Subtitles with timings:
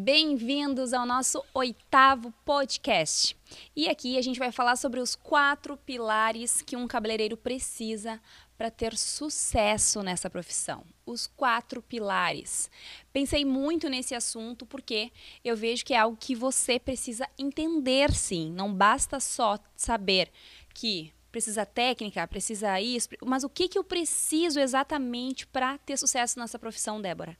[0.00, 3.36] Bem-vindos ao nosso oitavo podcast.
[3.74, 8.22] E aqui a gente vai falar sobre os quatro pilares que um cabeleireiro precisa
[8.56, 10.84] para ter sucesso nessa profissão.
[11.04, 12.70] Os quatro pilares.
[13.12, 15.10] Pensei muito nesse assunto porque
[15.44, 18.52] eu vejo que é algo que você precisa entender sim.
[18.52, 20.30] Não basta só saber
[20.72, 26.38] que precisa técnica, precisa isso, mas o que, que eu preciso exatamente para ter sucesso
[26.38, 27.36] nessa profissão, Débora?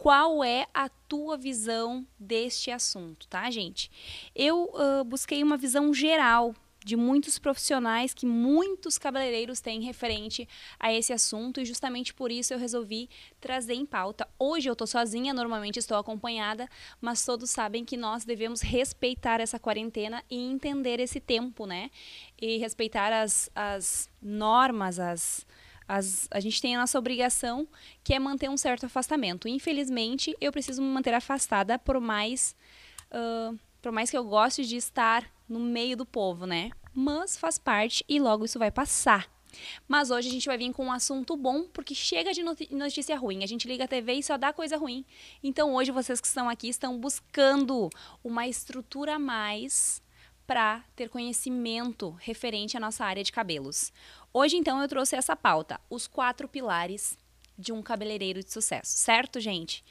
[0.00, 3.90] Qual é a tua visão deste assunto, tá, gente?
[4.34, 10.48] Eu uh, busquei uma visão geral de muitos profissionais que muitos cabeleireiros têm referente
[10.78, 14.26] a esse assunto e justamente por isso eu resolvi trazer em pauta.
[14.38, 16.66] Hoje eu estou sozinha, normalmente estou acompanhada,
[16.98, 21.90] mas todos sabem que nós devemos respeitar essa quarentena e entender esse tempo, né?
[22.40, 25.46] E respeitar as, as normas, as,
[25.90, 27.66] as, a gente tem a nossa obrigação,
[28.04, 29.48] que é manter um certo afastamento.
[29.48, 32.54] Infelizmente, eu preciso me manter afastada por mais,
[33.10, 36.70] uh, por mais que eu goste de estar no meio do povo, né?
[36.94, 39.28] Mas faz parte e logo isso vai passar.
[39.88, 43.42] Mas hoje a gente vai vir com um assunto bom, porque chega de notícia ruim.
[43.42, 45.04] A gente liga a TV e só dá coisa ruim.
[45.42, 47.90] Então hoje vocês que estão aqui estão buscando
[48.22, 50.00] uma estrutura a mais
[50.50, 53.92] para ter conhecimento referente à nossa área de cabelos.
[54.34, 57.16] Hoje, então, eu trouxe essa pauta: os quatro pilares
[57.56, 59.84] de um cabeleireiro de sucesso, certo, gente?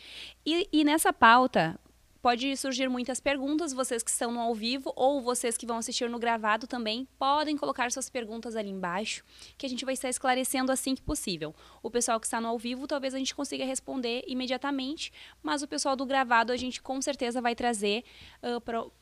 [0.45, 1.79] E, e nessa pauta,
[2.21, 6.09] pode surgir muitas perguntas, vocês que estão no ao vivo ou vocês que vão assistir
[6.09, 9.23] no gravado também, podem colocar suas perguntas ali embaixo,
[9.57, 11.55] que a gente vai estar esclarecendo assim que possível.
[11.81, 15.67] O pessoal que está no ao vivo, talvez a gente consiga responder imediatamente, mas o
[15.67, 18.03] pessoal do gravado a gente com certeza vai trazer
[18.43, 18.61] uh,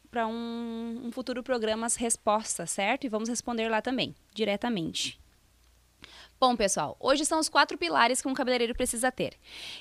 [0.10, 3.06] para um, um futuro programa as respostas, certo?
[3.06, 5.20] E vamos responder lá também, diretamente.
[6.40, 9.34] Bom, pessoal, hoje são os quatro pilares que um cabeleireiro precisa ter.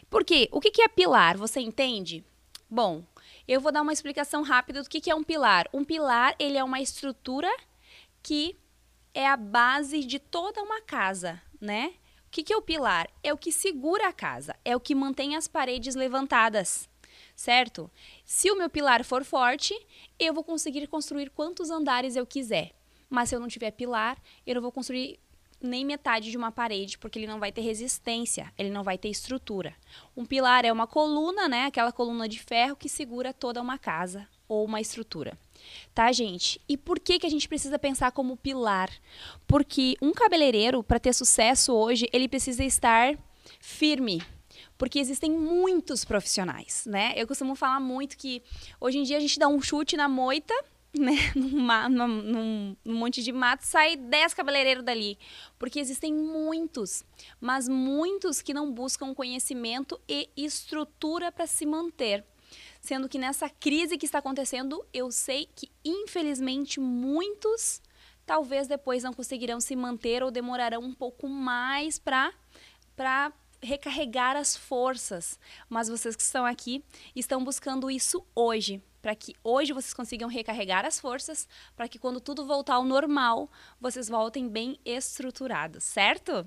[0.09, 0.49] Por quê?
[0.51, 1.37] O que é pilar?
[1.37, 2.25] Você entende?
[2.69, 3.05] Bom,
[3.47, 5.69] eu vou dar uma explicação rápida do que é um pilar.
[5.73, 7.51] Um pilar, ele é uma estrutura
[8.23, 8.57] que
[9.15, 11.95] é a base de toda uma casa, né?
[12.27, 13.09] O que é o pilar?
[13.23, 16.89] É o que segura a casa, é o que mantém as paredes levantadas,
[17.35, 17.91] certo?
[18.25, 19.75] Se o meu pilar for forte,
[20.19, 22.73] eu vou conseguir construir quantos andares eu quiser.
[23.09, 25.21] Mas se eu não tiver pilar, eu não vou construir
[25.67, 29.09] nem metade de uma parede, porque ele não vai ter resistência, ele não vai ter
[29.09, 29.75] estrutura.
[30.17, 31.65] Um pilar é uma coluna, né?
[31.65, 35.37] Aquela coluna de ferro que segura toda uma casa ou uma estrutura.
[35.95, 36.61] Tá, gente?
[36.69, 38.91] E por que, que a gente precisa pensar como pilar?
[39.47, 43.19] Porque um cabeleireiro, para ter sucesso hoje, ele precisa estar
[43.61, 44.23] firme,
[44.79, 47.13] porque existem muitos profissionais, né?
[47.17, 48.43] Eu costumo falar muito que
[48.81, 50.55] hoje em dia a gente dá um chute na moita,
[51.01, 51.33] né?
[51.35, 55.19] Num, num, monte de mato, sai 10 cabeleireiros dali.
[55.59, 57.05] Porque existem muitos,
[57.41, 62.25] mas muitos que não buscam conhecimento e estrutura para se manter.
[62.81, 67.83] Sendo que nessa crise que está acontecendo, eu sei que infelizmente muitos
[68.25, 72.33] talvez depois não conseguirão se manter ou demorarão um pouco mais para
[73.63, 75.39] recarregar as forças.
[75.69, 76.85] Mas vocês que estão aqui
[77.15, 81.47] estão buscando isso hoje, para que hoje vocês consigam recarregar as forças,
[81.77, 83.49] para que quando tudo voltar ao normal,
[83.81, 86.45] vocês voltem bem estruturados, certo?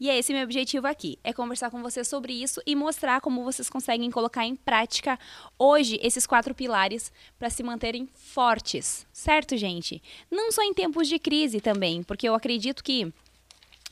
[0.00, 3.44] E é esse meu objetivo aqui, é conversar com vocês sobre isso e mostrar como
[3.44, 5.18] vocês conseguem colocar em prática
[5.58, 10.02] hoje esses quatro pilares para se manterem fortes, certo, gente?
[10.30, 13.12] Não só em tempos de crise também, porque eu acredito que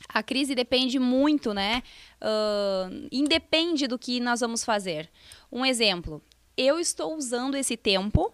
[0.09, 1.83] a crise depende muito, né?
[2.19, 5.07] Uh, independe do que nós vamos fazer.
[5.51, 6.19] Um exemplo,
[6.57, 8.33] eu estou usando esse tempo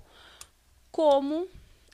[0.92, 1.48] como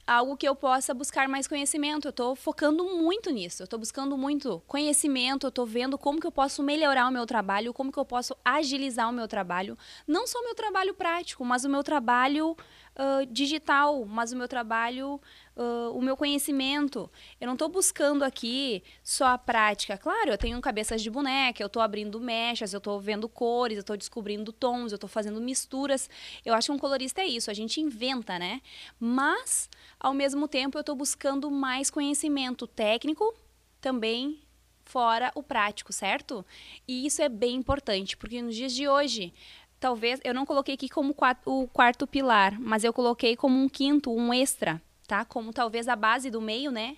[0.10, 2.08] algo que eu possa buscar mais conhecimento.
[2.08, 3.62] Eu estou focando muito nisso.
[3.62, 5.46] Eu estou buscando muito conhecimento.
[5.46, 8.36] Eu estou vendo como que eu posso melhorar o meu trabalho, como que eu posso
[8.44, 9.78] agilizar o meu trabalho.
[10.08, 14.48] Não só o meu trabalho prático, mas o meu trabalho uh, digital, mas o meu
[14.48, 15.22] trabalho,
[15.60, 17.12] uh, o meu conhecimento.
[17.40, 19.98] Eu não estou buscando aqui só a prática.
[19.98, 23.82] Claro, eu tenho cabeças de boneca, eu estou abrindo mechas, eu estou vendo cores, eu
[23.82, 26.10] estou descobrindo tons, eu estou fazendo misturas.
[26.46, 28.62] Eu acho que um colorista é isso, a gente inventa, né?
[28.98, 29.70] Mas,
[30.00, 33.36] ao mesmo tempo, eu estou buscando mais conhecimento técnico
[33.82, 34.40] também
[34.86, 36.44] fora o prático, certo?
[36.88, 39.34] E isso é bem importante, porque nos dias de hoje
[39.80, 41.16] talvez eu não coloquei aqui como
[41.46, 45.26] o quarto pilar, mas eu coloquei como um quinto, um extra, tá?
[45.26, 46.96] Como talvez a base do meio, né?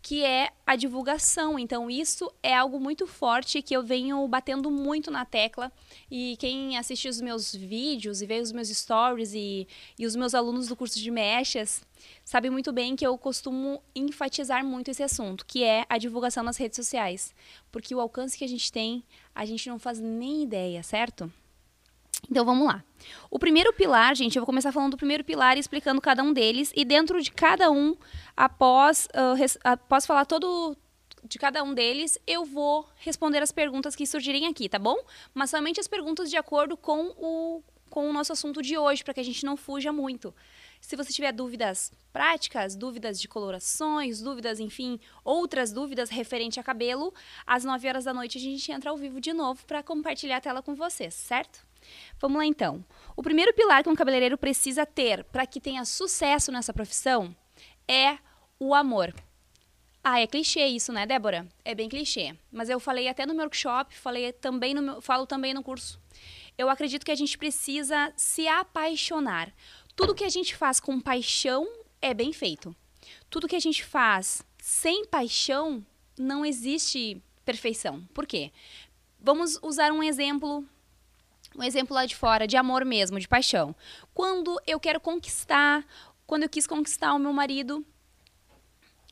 [0.00, 1.58] Que é a divulgação.
[1.58, 5.70] Então, isso é algo muito forte que eu venho batendo muito na tecla.
[6.08, 9.66] E quem assiste os meus vídeos e vê os meus stories e,
[9.98, 11.82] e os meus alunos do curso de mechas
[12.24, 16.56] sabe muito bem que eu costumo enfatizar muito esse assunto, que é a divulgação nas
[16.56, 17.34] redes sociais.
[17.72, 19.02] Porque o alcance que a gente tem,
[19.34, 21.30] a gente não faz nem ideia, certo?
[22.28, 22.84] Então vamos lá.
[23.30, 26.32] O primeiro pilar, gente, eu vou começar falando do primeiro pilar e explicando cada um
[26.32, 26.72] deles.
[26.74, 27.96] E dentro de cada um,
[28.36, 30.76] após, uh, res, após falar todo
[31.24, 34.96] de cada um deles, eu vou responder as perguntas que surgirem aqui, tá bom?
[35.34, 39.14] Mas somente as perguntas de acordo com o, com o nosso assunto de hoje, para
[39.14, 40.34] que a gente não fuja muito.
[40.80, 47.12] Se você tiver dúvidas práticas, dúvidas de colorações, dúvidas, enfim, outras dúvidas referente a cabelo,
[47.46, 50.40] às 9 horas da noite a gente entra ao vivo de novo para compartilhar a
[50.40, 51.69] tela com vocês, certo?
[52.18, 52.84] Vamos lá então.
[53.16, 57.34] O primeiro pilar que um cabeleireiro precisa ter para que tenha sucesso nessa profissão
[57.88, 58.18] é
[58.58, 59.14] o amor.
[60.02, 61.46] Ah, é clichê isso, né, Débora?
[61.64, 62.34] É bem clichê.
[62.50, 66.00] Mas eu falei até no meu workshop, falei também no meu, falo também no curso.
[66.56, 69.52] Eu acredito que a gente precisa se apaixonar.
[69.94, 71.68] Tudo que a gente faz com paixão
[72.00, 72.74] é bem feito.
[73.28, 75.84] Tudo que a gente faz sem paixão
[76.18, 78.02] não existe perfeição.
[78.14, 78.52] Por quê?
[79.18, 80.64] Vamos usar um exemplo
[81.56, 83.74] um exemplo lá de fora, de amor mesmo, de paixão.
[84.14, 85.84] Quando eu quero conquistar,
[86.26, 87.84] quando eu quis conquistar o meu marido,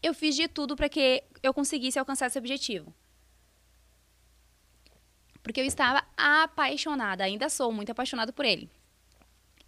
[0.03, 2.95] eu fiz de tudo para que eu conseguisse alcançar esse objetivo.
[5.43, 8.71] Porque eu estava apaixonada, ainda sou muito apaixonada por ele.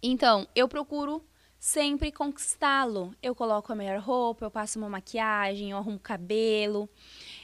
[0.01, 1.23] Então, eu procuro
[1.59, 3.15] sempre conquistá-lo.
[3.21, 6.89] Eu coloco a melhor roupa, eu passo uma maquiagem, eu arrumo cabelo,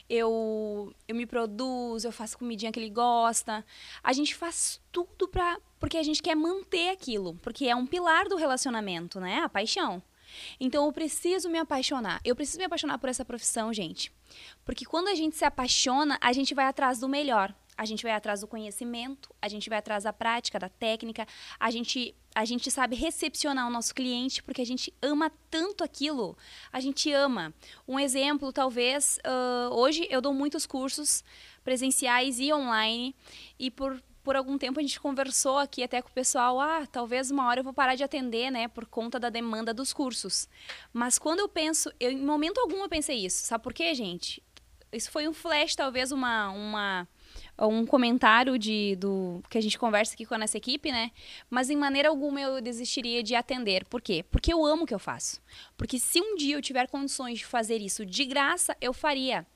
[0.08, 3.64] eu, eu me produzo, eu faço comidinha que ele gosta.
[4.02, 8.28] A gente faz tudo pra, porque a gente quer manter aquilo, porque é um pilar
[8.28, 9.40] do relacionamento, né?
[9.40, 10.02] A paixão.
[10.60, 12.20] Então eu preciso me apaixonar.
[12.24, 14.12] Eu preciso me apaixonar por essa profissão, gente.
[14.64, 17.54] Porque quando a gente se apaixona, a gente vai atrás do melhor.
[17.78, 21.24] A gente vai atrás do conhecimento, a gente vai atrás da prática, da técnica,
[21.60, 26.36] a gente a gente sabe recepcionar o nosso cliente porque a gente ama tanto aquilo.
[26.72, 27.54] A gente ama.
[27.86, 31.24] Um exemplo, talvez, uh, hoje eu dou muitos cursos
[31.64, 33.14] presenciais e online
[33.58, 37.30] e por por algum tempo a gente conversou aqui até com o pessoal, ah, talvez
[37.30, 40.46] uma hora eu vou parar de atender, né, por conta da demanda dos cursos.
[40.92, 43.46] Mas quando eu penso, eu, em momento algum eu pensei isso.
[43.46, 44.42] Sabe por quê, gente?
[44.92, 47.08] Isso foi um flash, talvez uma, uma
[47.58, 51.10] um comentário de, do que a gente conversa aqui com a nossa equipe, né?
[51.50, 53.84] Mas em maneira alguma eu desistiria de atender.
[53.84, 54.24] Por quê?
[54.30, 55.40] Porque eu amo o que eu faço.
[55.76, 59.46] Porque se um dia eu tiver condições de fazer isso de graça, eu faria.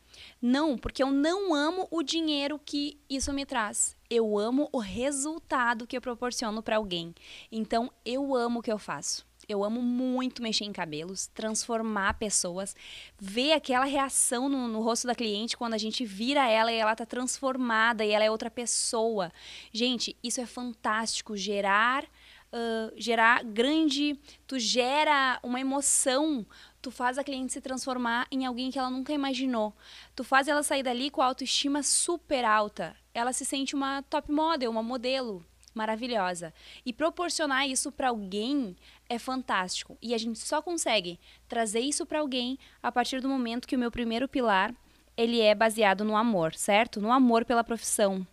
[0.41, 3.97] Não, porque eu não amo o dinheiro que isso me traz.
[4.11, 7.15] Eu amo o resultado que eu proporciono para alguém.
[7.51, 9.27] Então, eu amo o que eu faço.
[9.49, 12.75] Eu amo muito mexer em cabelos, transformar pessoas,
[13.19, 16.95] ver aquela reação no, no, rosto da cliente quando a gente vira ela e ela
[16.95, 19.33] tá transformada e ela é outra pessoa.
[19.73, 21.37] Gente, isso é fantástico.
[21.37, 24.19] Gerar, uh, gerar grande.
[24.47, 26.47] Tu gera uma emoção
[26.83, 29.73] tu faz a cliente se transformar em alguém que ela nunca imaginou.
[30.17, 32.97] Tu faz ela sair dali com a autoestima super alta.
[33.15, 36.53] Ela se sente uma top model, uma modelo maravilhosa.
[36.85, 38.77] E proporcionar isso para alguém
[39.13, 39.97] é fantástico.
[40.01, 43.79] E a gente só consegue trazer isso para alguém a partir do momento que o
[43.79, 44.75] meu primeiro pilar,
[45.17, 47.01] ele é baseado no amor, certo?
[47.01, 48.27] No amor pela profissão,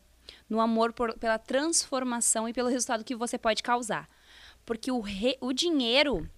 [0.50, 4.08] no amor por, pela transformação e pelo resultado que você pode causar.
[4.66, 6.30] Porque o, re, o dinheiro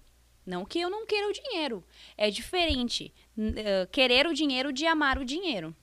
[0.44, 1.84] não que eu não queira o dinheiro.
[2.16, 5.74] É diferente uh, querer o dinheiro de amar o dinheiro.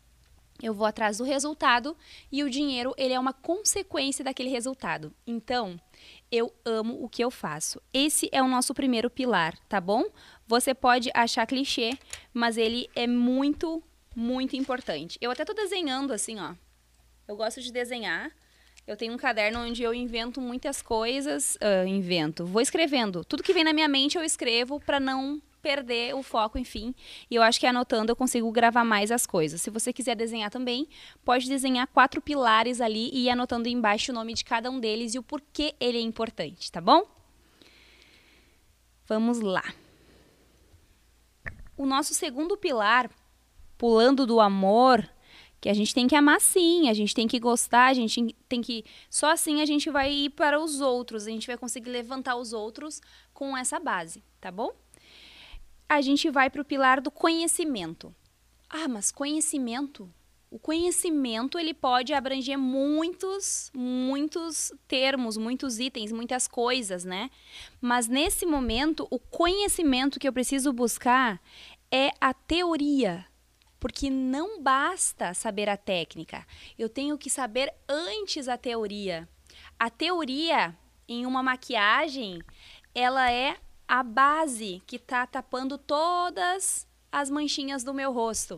[0.61, 1.95] Eu vou atrás do resultado
[2.29, 5.13] e o dinheiro ele é uma consequência daquele resultado.
[5.25, 5.79] Então,
[6.31, 7.81] eu amo o que eu faço.
[7.93, 10.03] Esse é o nosso primeiro pilar, tá bom?
[10.47, 11.97] Você pode achar clichê,
[12.33, 13.83] mas ele é muito,
[14.15, 15.17] muito importante.
[15.21, 16.53] Eu até tô desenhando assim, ó.
[17.27, 18.31] Eu gosto de desenhar.
[18.87, 21.55] Eu tenho um caderno onde eu invento muitas coisas.
[21.57, 22.45] Uh, invento.
[22.45, 23.23] Vou escrevendo.
[23.23, 26.93] Tudo que vem na minha mente eu escrevo para não perder o foco, enfim.
[27.29, 29.61] E eu acho que anotando eu consigo gravar mais as coisas.
[29.61, 30.87] Se você quiser desenhar também,
[31.23, 35.15] pode desenhar quatro pilares ali e ir anotando embaixo o nome de cada um deles
[35.15, 37.03] e o porquê ele é importante, tá bom?
[39.07, 39.63] Vamos lá.
[41.75, 43.09] O nosso segundo pilar,
[43.77, 45.09] pulando do amor,
[45.61, 48.61] que a gente tem que amar sim, a gente tem que gostar, a gente tem
[48.61, 48.85] que.
[49.09, 52.53] Só assim a gente vai ir para os outros, a gente vai conseguir levantar os
[52.53, 53.01] outros
[53.33, 54.71] com essa base, tá bom?
[55.89, 58.13] A gente vai para o pilar do conhecimento.
[58.69, 60.07] Ah, mas conhecimento?
[60.51, 67.31] O conhecimento ele pode abranger muitos, muitos termos, muitos itens, muitas coisas, né?
[67.81, 71.41] Mas nesse momento, o conhecimento que eu preciso buscar
[71.91, 73.25] é a teoria,
[73.79, 76.45] porque não basta saber a técnica,
[76.77, 79.27] eu tenho que saber antes a teoria.
[79.77, 80.77] A teoria
[81.07, 82.41] em uma maquiagem,
[82.93, 83.57] ela é
[83.89, 88.55] a base que está tapando todas as manchinhas do meu rosto.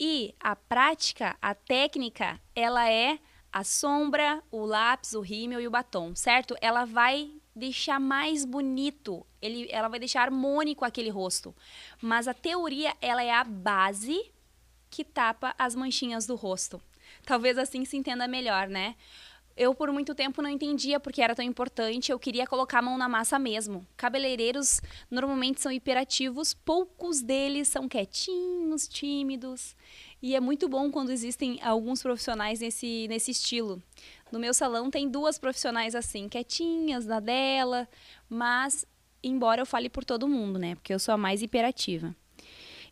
[0.00, 3.20] E a prática, a técnica, ela é
[3.52, 6.56] a sombra, o lápis, o rímel e o batom, certo?
[6.60, 11.54] Ela vai deixar mais bonito, ele, ela vai deixar harmônico aquele rosto.
[12.02, 14.32] Mas a teoria, ela é a base
[14.90, 16.82] que tapa as manchinhas do rosto.
[17.24, 18.96] Talvez assim se entenda melhor, né?
[19.58, 22.12] Eu, por muito tempo, não entendia porque era tão importante.
[22.12, 23.84] Eu queria colocar a mão na massa mesmo.
[23.96, 29.74] Cabeleireiros normalmente são hiperativos, poucos deles são quietinhos, tímidos.
[30.22, 33.82] E é muito bom quando existem alguns profissionais nesse, nesse estilo.
[34.30, 37.88] No meu salão tem duas profissionais assim, quietinhas, na dela,
[38.28, 38.86] mas
[39.24, 40.76] embora eu fale por todo mundo, né?
[40.76, 42.14] Porque eu sou a mais hiperativa.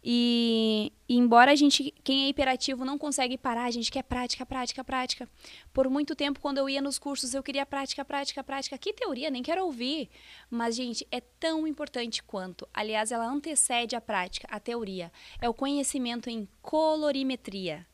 [0.08, 4.46] E, e, embora a gente, quem é hiperativo não consegue parar, a gente quer prática,
[4.46, 5.28] prática, prática.
[5.72, 8.78] Por muito tempo, quando eu ia nos cursos, eu queria prática, prática, prática.
[8.78, 10.08] Que teoria, nem quero ouvir.
[10.48, 12.68] Mas, gente, é tão importante quanto.
[12.72, 15.10] Aliás, ela antecede a prática, a teoria.
[15.40, 17.84] É o conhecimento em colorimetria.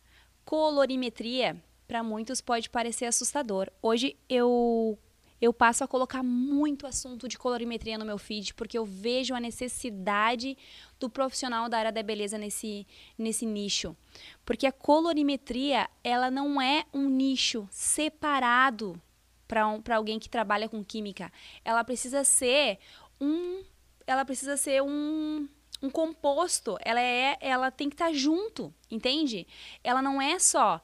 [0.45, 1.57] Colorimetria,
[1.89, 3.71] para muitos, pode parecer assustador.
[3.81, 4.99] Hoje eu
[5.43, 9.41] eu passo a colocar muito assunto de colorimetria no meu feed, porque eu vejo a
[9.41, 10.57] necessidade
[11.01, 12.87] do profissional da área da beleza nesse,
[13.19, 13.97] nesse nicho.
[14.45, 19.03] Porque a colorimetria, ela não é um nicho separado
[19.49, 21.33] para um, alguém que trabalha com química.
[21.65, 22.79] Ela precisa ser
[23.21, 23.65] um.
[24.07, 25.49] Ela precisa ser um
[25.83, 29.49] um composto, ela é, ela tem que estar tá junto, entende?
[29.83, 30.81] Ela não é só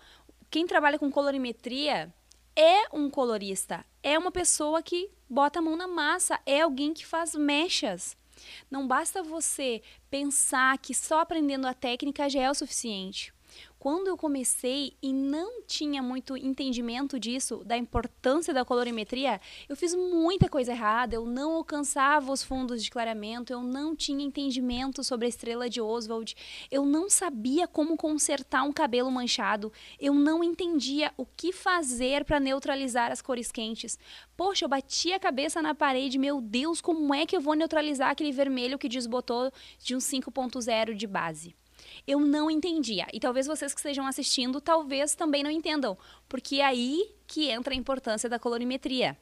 [0.50, 2.12] quem trabalha com colorimetria
[2.58, 7.06] é um colorista, é uma pessoa que bota a mão na massa, é alguém que
[7.06, 8.16] faz mechas.
[8.68, 13.32] Não basta você pensar que só aprendendo a técnica já é o suficiente.
[13.78, 19.94] Quando eu comecei e não tinha muito entendimento disso, da importância da colorimetria, eu fiz
[19.94, 25.26] muita coisa errada, eu não alcançava os fundos de clareamento, eu não tinha entendimento sobre
[25.26, 26.34] a estrela de Oswald,
[26.72, 32.40] eu não sabia como consertar um cabelo manchado, eu não entendia o que fazer para
[32.40, 33.96] neutralizar as cores quentes.
[34.36, 38.10] Poxa, eu bati a cabeça na parede, meu Deus, como é que eu vou neutralizar
[38.10, 41.54] aquele vermelho que desbotou de um 5.0 de base?
[42.06, 43.06] Eu não entendia.
[43.12, 45.96] E talvez vocês que estejam assistindo, talvez também não entendam,
[46.28, 49.16] porque é aí que entra a importância da colorimetria,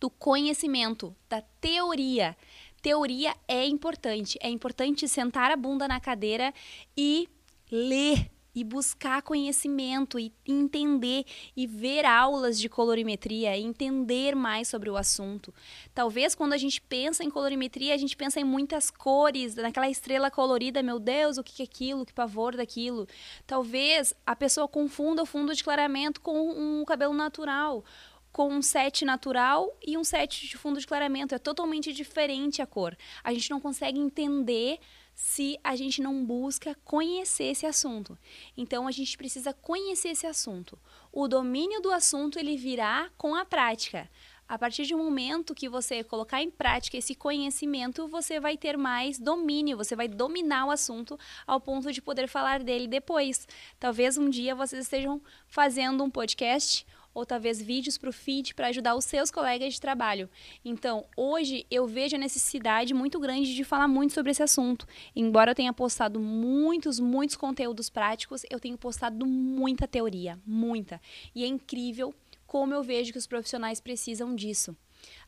[0.00, 2.36] do conhecimento, da teoria.
[2.82, 4.38] Teoria é importante.
[4.42, 6.52] É importante sentar a bunda na cadeira
[6.96, 7.28] e
[7.70, 11.24] ler e buscar conhecimento e entender
[11.56, 15.52] e ver aulas de colorimetria, entender mais sobre o assunto.
[15.94, 20.30] Talvez quando a gente pensa em colorimetria, a gente pensa em muitas cores, naquela estrela
[20.30, 23.08] colorida, meu Deus, o que é aquilo, que pavor daquilo.
[23.46, 27.84] Talvez a pessoa confunda o fundo de clareamento com um cabelo natural
[28.34, 31.36] com um set natural e um set de fundo de clareamento.
[31.36, 32.96] É totalmente diferente a cor.
[33.22, 34.80] A gente não consegue entender
[35.14, 38.18] se a gente não busca conhecer esse assunto.
[38.56, 40.78] Então a gente precisa conhecer esse assunto.
[41.12, 44.10] O domínio do assunto ele virá com a prática.
[44.46, 48.76] A partir de um momento que você colocar em prática esse conhecimento, você vai ter
[48.76, 53.48] mais domínio, você vai dominar o assunto ao ponto de poder falar dele depois.
[53.80, 58.66] Talvez um dia vocês estejam fazendo um podcast ou talvez vídeos para o feed para
[58.66, 60.28] ajudar os seus colegas de trabalho.
[60.64, 64.86] Então, hoje eu vejo a necessidade muito grande de falar muito sobre esse assunto.
[65.14, 71.00] Embora eu tenha postado muitos, muitos conteúdos práticos, eu tenho postado muita teoria, muita.
[71.34, 72.14] E é incrível
[72.46, 74.76] como eu vejo que os profissionais precisam disso.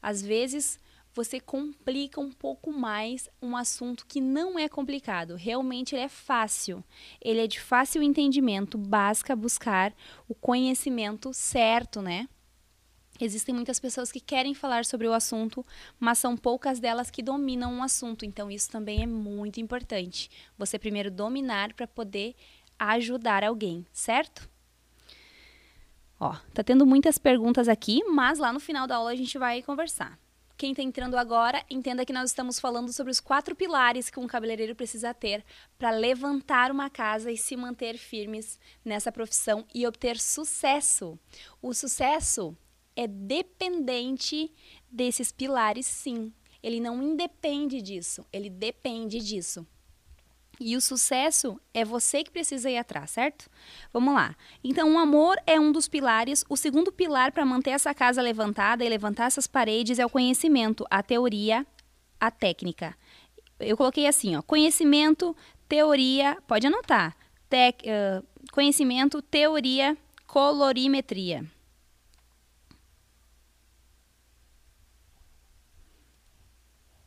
[0.00, 0.78] Às vezes,
[1.16, 5.34] você complica um pouco mais um assunto que não é complicado.
[5.34, 6.84] Realmente ele é fácil.
[7.22, 9.94] Ele é de fácil entendimento, basta buscar
[10.28, 12.28] o conhecimento certo, né?
[13.18, 15.64] Existem muitas pessoas que querem falar sobre o assunto,
[15.98, 18.26] mas são poucas delas que dominam o assunto.
[18.26, 20.30] Então isso também é muito importante.
[20.58, 22.34] Você primeiro dominar para poder
[22.78, 24.46] ajudar alguém, certo?
[26.20, 29.62] Ó, tá tendo muitas perguntas aqui, mas lá no final da aula a gente vai
[29.62, 30.18] conversar.
[30.56, 34.26] Quem está entrando agora, entenda que nós estamos falando sobre os quatro pilares que um
[34.26, 35.44] cabeleireiro precisa ter
[35.76, 41.18] para levantar uma casa e se manter firmes nessa profissão e obter sucesso.
[41.60, 42.56] O sucesso
[42.96, 44.50] é dependente
[44.90, 46.32] desses pilares, sim.
[46.62, 49.66] Ele não independe disso, ele depende disso.
[50.58, 53.48] E o sucesso é você que precisa ir atrás, certo?
[53.92, 54.34] Vamos lá.
[54.64, 56.44] Então, o amor é um dos pilares.
[56.48, 60.86] O segundo pilar para manter essa casa levantada e levantar essas paredes é o conhecimento,
[60.90, 61.66] a teoria,
[62.18, 62.96] a técnica.
[63.60, 65.36] Eu coloquei assim, ó, conhecimento,
[65.68, 67.14] teoria, pode anotar.
[67.46, 69.96] Uh, conhecimento, teoria,
[70.26, 71.44] colorimetria.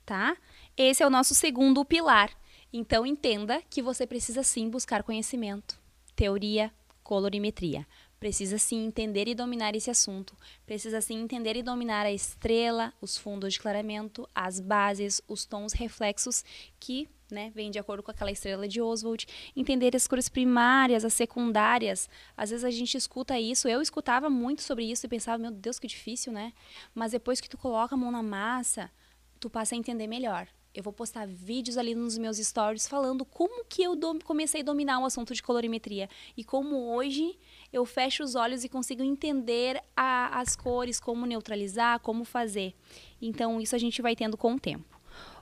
[0.06, 0.38] Tá?
[0.78, 2.30] Esse é o nosso segundo pilar.
[2.72, 5.80] Então entenda que você precisa sim buscar conhecimento,
[6.16, 6.72] teoria,
[7.04, 7.88] colorimetria,
[8.20, 10.38] precisa sim entender e dominar esse assunto.
[10.66, 15.74] Precisa sim entender e dominar a estrela, os fundos de clareamento, as bases, os tons
[15.74, 16.44] reflexos
[16.80, 21.14] que né, vem de acordo com aquela estrela de Oswald, entender as cores primárias, as
[21.14, 22.10] secundárias.
[22.36, 25.80] Às vezes a gente escuta isso, eu escutava muito sobre isso e pensava, meu Deus,
[25.80, 26.54] que difícil, né?
[26.94, 28.92] Mas depois que tu coloca a mão na massa,
[29.40, 30.48] tu passa a entender melhor.
[30.80, 35.00] Eu vou postar vídeos ali nos meus stories falando como que eu comecei a dominar
[35.00, 36.08] o assunto de colorimetria
[36.38, 37.38] e como hoje
[37.74, 42.74] eu fecho os olhos e consigo entender a, as cores, como neutralizar, como fazer.
[43.22, 44.98] Então, isso a gente vai tendo com o tempo.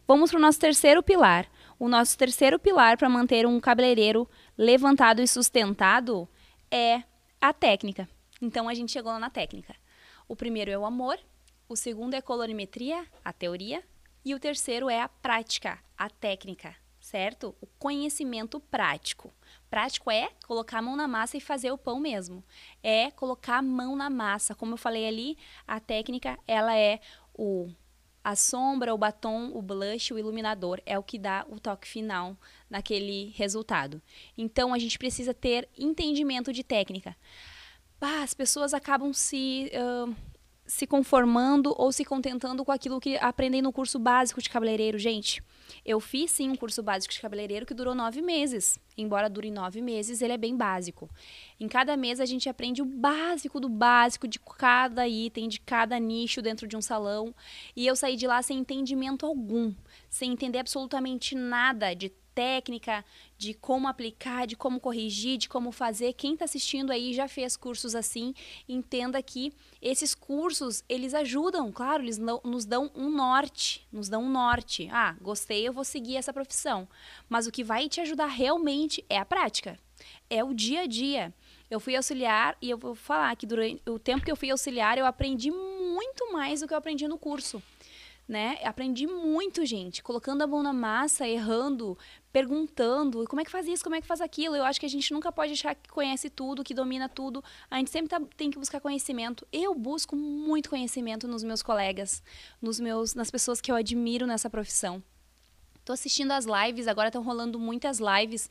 [0.08, 1.48] Vamos para o nosso terceiro pilar.
[1.78, 4.28] O nosso terceiro pilar para manter um cabeleireiro
[4.58, 6.28] levantado e sustentado
[6.72, 7.04] é
[7.40, 8.10] a técnica.
[8.42, 9.76] Então, a gente chegou lá na técnica.
[10.28, 11.20] O primeiro é o amor,
[11.70, 13.84] o segundo é colorimetria, a teoria,
[14.28, 17.56] e o terceiro é a prática, a técnica, certo?
[17.62, 19.34] O conhecimento prático.
[19.70, 22.44] Prático é colocar a mão na massa e fazer o pão mesmo.
[22.84, 24.54] É colocar a mão na massa.
[24.54, 27.00] Como eu falei ali, a técnica ela é
[27.34, 27.70] o
[28.22, 32.36] a sombra, o batom, o blush, o iluminador é o que dá o toque final
[32.70, 34.02] naquele resultado.
[34.38, 37.16] Então a gente precisa ter entendimento de técnica.
[38.02, 40.14] As pessoas acabam se uh,
[40.68, 45.00] se conformando ou se contentando com aquilo que aprendem no curso básico de cabeleireiro.
[45.00, 45.42] Gente,
[45.86, 48.78] eu fiz sim um curso básico de cabeleireiro que durou nove meses.
[48.98, 51.10] Embora dure nove meses, ele é bem básico.
[51.60, 55.98] Em cada mês a gente aprende o básico do básico de cada item, de cada
[55.98, 57.34] nicho dentro de um salão.
[57.76, 59.74] E eu saí de lá sem entendimento algum,
[60.10, 63.04] sem entender absolutamente nada de técnica,
[63.36, 66.14] de como aplicar, de como corrigir, de como fazer.
[66.14, 68.32] Quem está assistindo aí já fez cursos assim,
[68.70, 69.52] entenda que
[69.82, 74.88] esses cursos, eles ajudam, claro, eles nos dão um norte, nos dão um norte.
[74.92, 76.88] Ah, gostei, eu vou seguir essa profissão.
[77.28, 79.80] Mas o que vai te ajudar realmente é a prática,
[80.30, 81.34] é o dia a dia.
[81.72, 85.00] Eu fui auxiliar e eu vou falar que durante o tempo que eu fui auxiliar,
[85.00, 87.64] eu aprendi muito mais do que eu aprendi no curso
[88.28, 88.58] né?
[88.64, 91.98] Aprendi muito, gente, colocando a mão na massa, errando,
[92.32, 94.56] perguntando, como é que faz isso, como é que faz aquilo.
[94.56, 97.44] Eu acho que a gente nunca pode achar que conhece tudo, que domina tudo.
[97.72, 99.48] A gente sempre tá, tem que buscar conhecimento.
[99.52, 102.22] Eu busco muito conhecimento nos meus colegas,
[102.62, 105.02] nos meus, nas pessoas que eu admiro nessa profissão.
[105.86, 108.50] Tô assistindo as lives, agora estão rolando muitas lives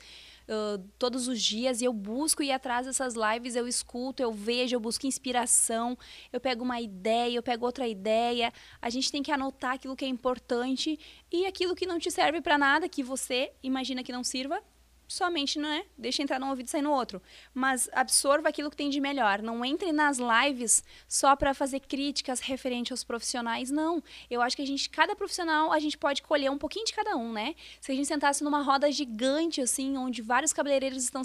[0.99, 4.81] todos os dias e eu busco ir atrás dessas lives, eu escuto, eu vejo, eu
[4.81, 5.99] busco inspiração,
[6.33, 8.53] eu pego uma ideia, eu pego outra ideia.
[8.81, 10.99] A gente tem que anotar aquilo que é importante
[11.33, 14.63] e aquilo que não te serve para nada, que você imagina que não sirva,
[15.07, 15.85] somente, não é?
[15.97, 17.21] Deixa entrar num ouvido e sair no outro.
[17.55, 19.43] Mas absorva aquilo que tem de melhor.
[19.43, 24.03] Não entre nas lives só para fazer críticas referente aos profissionais, não.
[24.31, 27.17] Eu acho que a gente, cada profissional, a gente pode colher um pouquinho de cada
[27.17, 27.55] um, né?
[27.81, 31.23] Se a gente sentasse numa roda gigante, assim, onde vários cabeleireiros estão,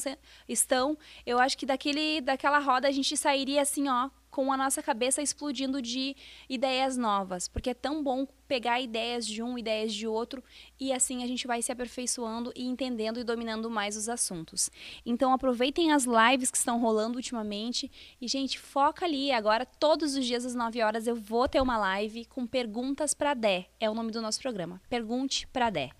[0.47, 4.81] estão eu acho que daquele, daquela roda a gente sairia assim, ó, com a nossa
[4.81, 6.15] cabeça explodindo de
[6.49, 10.43] ideias novas, porque é tão bom pegar ideias de um, ideias de outro,
[10.79, 14.69] e assim a gente vai se aperfeiçoando e entendendo e dominando mais os assuntos.
[15.05, 20.25] Então aproveitem as lives que estão rolando ultimamente e gente, foca ali, agora todos os
[20.25, 23.93] dias às 9 horas eu vou ter uma live com perguntas para Dé, é o
[23.93, 24.81] nome do nosso programa.
[24.89, 25.91] Pergunte para Dé.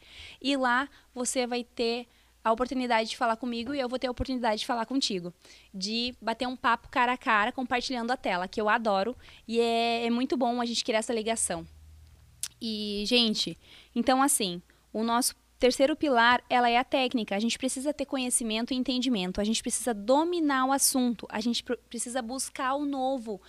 [0.42, 2.08] E lá você vai ter
[2.44, 5.34] a oportunidade de falar comigo e eu vou ter a oportunidade de falar contigo.
[5.74, 9.16] De bater um papo cara a cara, compartilhando a tela, que eu adoro.
[9.48, 11.66] E é, é muito bom a gente criar essa ligação.
[12.60, 13.58] E, gente,
[13.96, 14.62] então assim,
[14.94, 17.36] o nosso terceiro pilar, ela é a técnica.
[17.36, 19.40] A gente precisa ter conhecimento e entendimento.
[19.40, 21.28] A gente precisa dominar o assunto.
[21.30, 23.40] A gente precisa buscar o novo.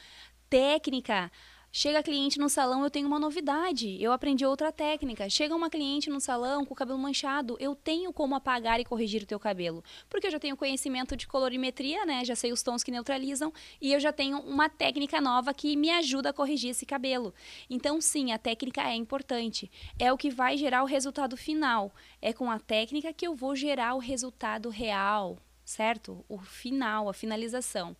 [0.50, 1.32] Técnica.
[1.74, 3.96] Chega cliente no salão, eu tenho uma novidade.
[3.98, 5.30] Eu aprendi outra técnica.
[5.30, 9.22] Chega uma cliente no salão com o cabelo manchado, eu tenho como apagar e corrigir
[9.22, 9.82] o teu cabelo.
[10.10, 12.26] Porque eu já tenho conhecimento de colorimetria, né?
[12.26, 15.88] Já sei os tons que neutralizam e eu já tenho uma técnica nova que me
[15.88, 17.32] ajuda a corrigir esse cabelo.
[17.70, 19.70] Então, sim, a técnica é importante.
[19.98, 21.90] É o que vai gerar o resultado final.
[22.20, 25.38] É com a técnica que eu vou gerar o resultado real,
[25.72, 26.24] certo?
[26.28, 27.96] O final, a finalização.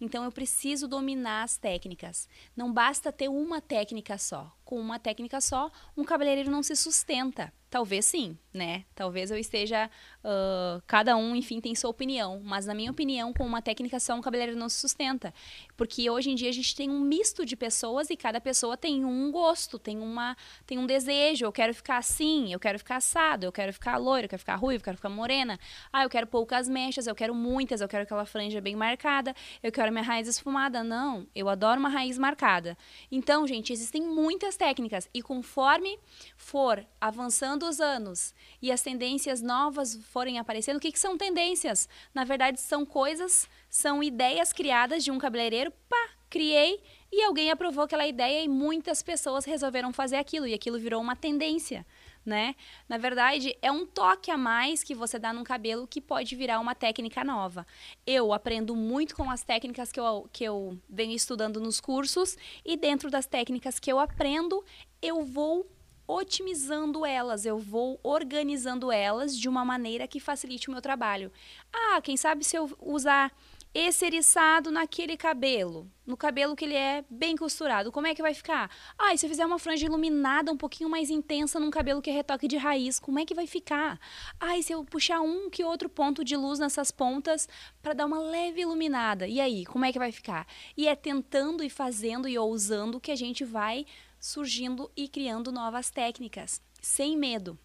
[0.00, 2.28] Então eu preciso dominar as técnicas.
[2.56, 4.55] Não basta ter uma técnica só.
[4.66, 7.52] Com uma técnica só, um cabeleireiro não se sustenta.
[7.68, 8.84] Talvez sim, né?
[8.94, 9.90] Talvez eu esteja.
[10.24, 12.40] Uh, cada um, enfim, tem sua opinião.
[12.42, 15.34] Mas, na minha opinião, com uma técnica só, um cabeleireiro não se sustenta.
[15.76, 19.04] Porque hoje em dia a gente tem um misto de pessoas e cada pessoa tem
[19.04, 21.44] um gosto, tem, uma, tem um desejo.
[21.44, 24.56] Eu quero ficar assim, eu quero ficar assado, eu quero ficar loiro, eu quero ficar
[24.56, 25.58] ruivo, eu quero ficar morena.
[25.92, 29.70] Ah, eu quero poucas mechas, eu quero muitas, eu quero aquela franja bem marcada, eu
[29.70, 30.82] quero minha raiz esfumada.
[30.84, 32.78] Não, eu adoro uma raiz marcada.
[33.10, 35.08] Então, gente, existem muitas técnicas.
[35.12, 35.98] E conforme
[36.36, 41.88] for avançando dos anos e as tendências novas forem aparecendo, o que, que são tendências?
[42.14, 47.84] Na verdade, são coisas, são ideias criadas de um cabeleireiro, pá, criei e alguém aprovou
[47.84, 51.86] aquela ideia e muitas pessoas resolveram fazer aquilo e aquilo virou uma tendência
[52.26, 52.56] né?
[52.88, 56.58] Na verdade, é um toque a mais que você dá num cabelo que pode virar
[56.58, 57.66] uma técnica nova.
[58.06, 62.76] Eu aprendo muito com as técnicas que eu, que eu venho estudando nos cursos e
[62.76, 64.64] dentro das técnicas que eu aprendo,
[65.00, 65.70] eu vou
[66.08, 71.32] otimizando elas, eu vou organizando elas de uma maneira que facilite o meu trabalho.
[71.72, 73.32] Ah, quem sabe se eu usar
[73.78, 78.32] esse eriçado naquele cabelo, no cabelo que ele é bem costurado, como é que vai
[78.32, 78.70] ficar?
[78.98, 82.08] Ah, e se eu fizer uma franja iluminada um pouquinho mais intensa num cabelo que
[82.08, 84.00] é retoque de raiz, como é que vai ficar?
[84.40, 87.46] Ah, e se eu puxar um que outro ponto de luz nessas pontas
[87.82, 90.46] para dar uma leve iluminada, e aí, como é que vai ficar?
[90.74, 93.84] E é tentando e fazendo e ousando que a gente vai
[94.18, 97.58] surgindo e criando novas técnicas, sem medo.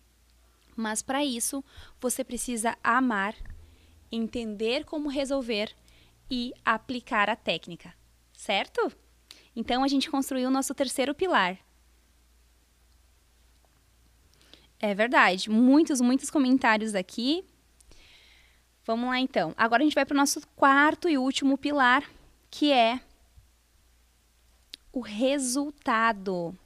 [0.76, 1.64] Mas para isso,
[2.02, 3.34] você precisa amar,
[4.12, 5.74] entender como resolver
[6.32, 7.94] e aplicar a técnica,
[8.32, 8.90] certo?
[9.54, 11.60] Então a gente construiu o nosso terceiro pilar.
[14.80, 17.44] É verdade, muitos, muitos comentários aqui.
[18.86, 19.54] Vamos lá então.
[19.58, 22.10] Agora a gente vai para o nosso quarto e último pilar,
[22.50, 23.00] que é
[24.92, 26.58] o resultado.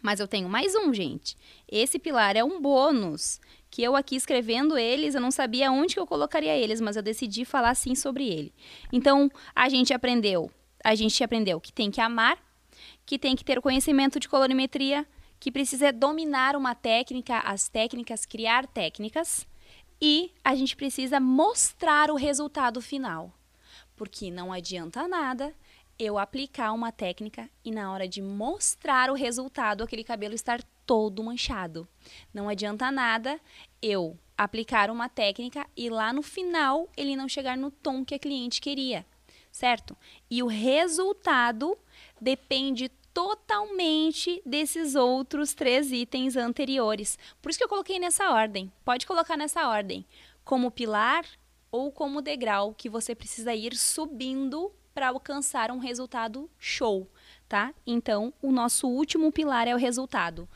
[0.00, 1.36] Mas eu tenho mais um, gente.
[1.68, 6.00] Esse pilar é um bônus que eu aqui escrevendo eles, eu não sabia onde que
[6.00, 8.52] eu colocaria eles, mas eu decidi falar sim sobre ele.
[8.92, 10.50] Então, a gente aprendeu,
[10.84, 12.38] a gente aprendeu que tem que amar,
[13.06, 15.06] que tem que ter conhecimento de colorimetria,
[15.38, 19.46] que precisa dominar uma técnica, as técnicas, criar técnicas,
[20.00, 23.32] e a gente precisa mostrar o resultado final.
[23.94, 25.54] Porque não adianta nada
[25.98, 31.22] eu aplicar uma técnica e na hora de mostrar o resultado, aquele cabelo estar todo
[31.22, 31.86] manchado.
[32.34, 33.40] Não adianta nada
[33.80, 38.18] eu aplicar uma técnica e lá no final ele não chegar no tom que a
[38.18, 39.06] cliente queria,
[39.52, 39.96] certo?
[40.28, 41.78] E o resultado
[42.20, 47.16] depende totalmente desses outros três itens anteriores.
[47.40, 48.72] Por isso que eu coloquei nessa ordem.
[48.84, 50.04] Pode colocar nessa ordem,
[50.44, 51.24] como pilar
[51.70, 57.08] ou como degrau que você precisa ir subindo para alcançar um resultado show,
[57.48, 57.72] tá?
[57.86, 60.48] Então, o nosso último pilar é o resultado.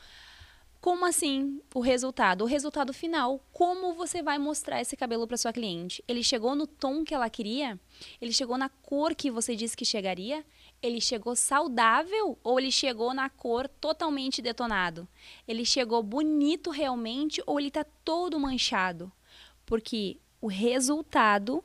[0.85, 2.43] Como assim o resultado?
[2.43, 3.43] O resultado final.
[3.51, 6.03] Como você vai mostrar esse cabelo para sua cliente?
[6.07, 7.79] Ele chegou no tom que ela queria?
[8.21, 10.45] Ele chegou na cor que você disse que chegaria?
[10.83, 15.07] Ele chegou saudável ou ele chegou na cor totalmente detonado?
[15.47, 19.11] Ele chegou bonito realmente ou ele está todo manchado?
[19.65, 21.63] Porque o resultado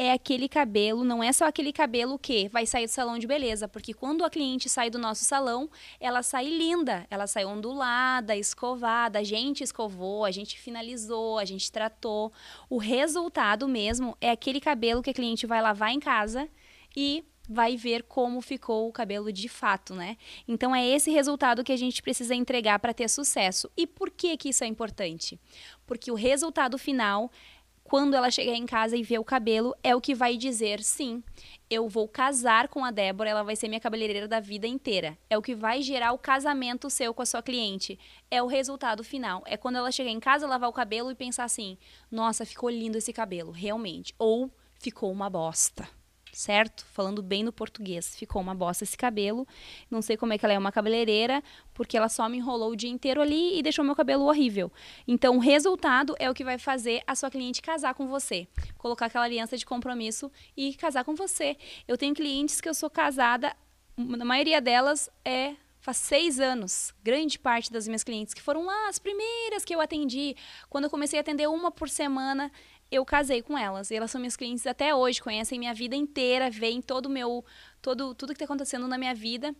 [0.00, 3.68] é aquele cabelo, não é só aquele cabelo que vai sair do salão de beleza,
[3.68, 5.68] porque quando a cliente sai do nosso salão,
[6.00, 11.70] ela sai linda, ela sai ondulada, escovada, a gente escovou, a gente finalizou, a gente
[11.70, 12.32] tratou.
[12.70, 16.48] O resultado mesmo é aquele cabelo que a cliente vai lavar em casa
[16.96, 20.16] e vai ver como ficou o cabelo de fato, né?
[20.48, 23.70] Então é esse resultado que a gente precisa entregar para ter sucesso.
[23.76, 25.38] E por que que isso é importante?
[25.86, 27.30] Porque o resultado final
[27.90, 31.24] quando ela chegar em casa e ver o cabelo, é o que vai dizer sim.
[31.68, 35.18] Eu vou casar com a Débora, ela vai ser minha cabeleireira da vida inteira.
[35.28, 37.98] É o que vai gerar o casamento seu com a sua cliente.
[38.30, 39.42] É o resultado final.
[39.44, 41.76] É quando ela chegar em casa, lavar o cabelo e pensar assim:
[42.08, 44.14] nossa, ficou lindo esse cabelo, realmente.
[44.16, 44.48] Ou
[44.78, 45.88] ficou uma bosta
[46.32, 46.84] certo?
[46.86, 48.16] Falando bem no português.
[48.16, 49.46] Ficou uma bosta esse cabelo.
[49.90, 51.42] Não sei como é que ela é uma cabeleireira,
[51.74, 54.70] porque ela só me enrolou o dia inteiro ali e deixou meu cabelo horrível.
[55.06, 58.46] Então, o resultado é o que vai fazer a sua cliente casar com você.
[58.78, 61.56] Colocar aquela aliança de compromisso e casar com você.
[61.86, 63.54] Eu tenho clientes que eu sou casada,
[63.96, 68.88] a maioria delas é faz seis anos, grande parte das minhas clientes, que foram lá
[68.88, 70.36] as primeiras que eu atendi.
[70.68, 72.52] Quando eu comecei a atender uma por semana,
[72.90, 73.90] eu casei com elas.
[73.90, 77.44] E elas são minhas clientes até hoje, conhecem minha vida inteira, veem todo meu.
[77.80, 79.54] Todo, tudo que está acontecendo na minha vida.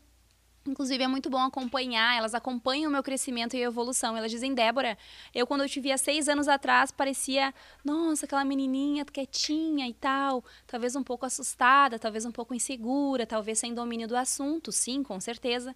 [0.66, 4.14] Inclusive, é muito bom acompanhar, elas acompanham o meu crescimento e evolução.
[4.14, 4.96] Elas dizem, Débora,
[5.34, 9.94] eu quando eu te vi há seis anos atrás, parecia, nossa, aquela menininha quietinha e
[9.94, 15.02] tal, talvez um pouco assustada, talvez um pouco insegura, talvez sem domínio do assunto, sim,
[15.02, 15.74] com certeza.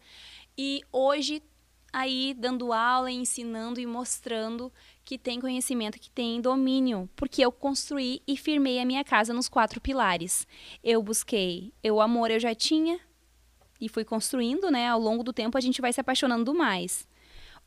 [0.56, 1.42] E hoje,
[1.90, 4.70] aí, dando aula, ensinando e mostrando
[5.04, 9.48] que tem conhecimento, que tem domínio, porque eu construí e firmei a minha casa nos
[9.48, 10.46] quatro pilares.
[10.82, 12.98] Eu busquei, o amor eu já tinha
[13.80, 14.88] e fui construindo, né?
[14.88, 17.06] Ao longo do tempo a gente vai se apaixonando mais.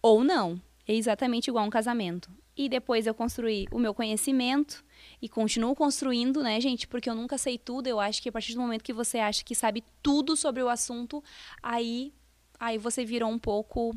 [0.01, 2.31] Ou não, é exatamente igual a um casamento.
[2.55, 4.83] E depois eu construí o meu conhecimento
[5.21, 6.87] e continuo construindo, né, gente?
[6.87, 7.85] Porque eu nunca sei tudo.
[7.85, 10.69] Eu acho que a partir do momento que você acha que sabe tudo sobre o
[10.69, 11.23] assunto,
[11.61, 12.11] aí,
[12.59, 13.91] aí você virou um pouco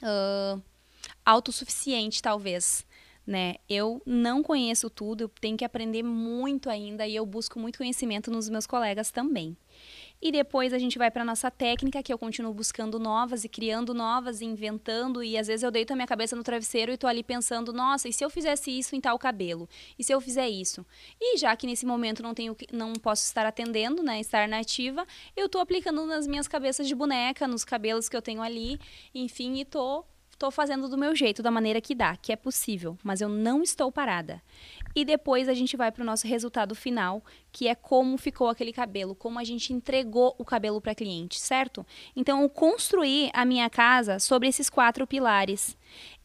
[0.00, 0.62] uh,
[1.24, 2.86] autossuficiente, talvez.
[3.26, 3.56] Né?
[3.68, 8.30] Eu não conheço tudo, eu tenho que aprender muito ainda e eu busco muito conhecimento
[8.30, 9.56] nos meus colegas também.
[10.20, 13.92] E depois a gente vai para nossa técnica, que eu continuo buscando novas e criando
[13.92, 15.22] novas, e inventando.
[15.22, 18.08] E às vezes eu deito a minha cabeça no travesseiro e tô ali pensando, nossa,
[18.08, 19.68] e se eu fizesse isso em tal cabelo?
[19.98, 20.86] E se eu fizer isso?
[21.20, 25.06] E já que nesse momento não tenho, não posso estar atendendo, né, estar na ativa,
[25.36, 28.80] eu tô aplicando nas minhas cabeças de boneca, nos cabelos que eu tenho ali,
[29.14, 30.04] enfim, e tô
[30.36, 33.62] estou fazendo do meu jeito, da maneira que dá, que é possível, mas eu não
[33.62, 34.42] estou parada.
[34.94, 38.72] E depois a gente vai para o nosso resultado final, que é como ficou aquele
[38.72, 41.84] cabelo, como a gente entregou o cabelo para cliente, certo?
[42.14, 45.76] Então eu construí a minha casa sobre esses quatro pilares.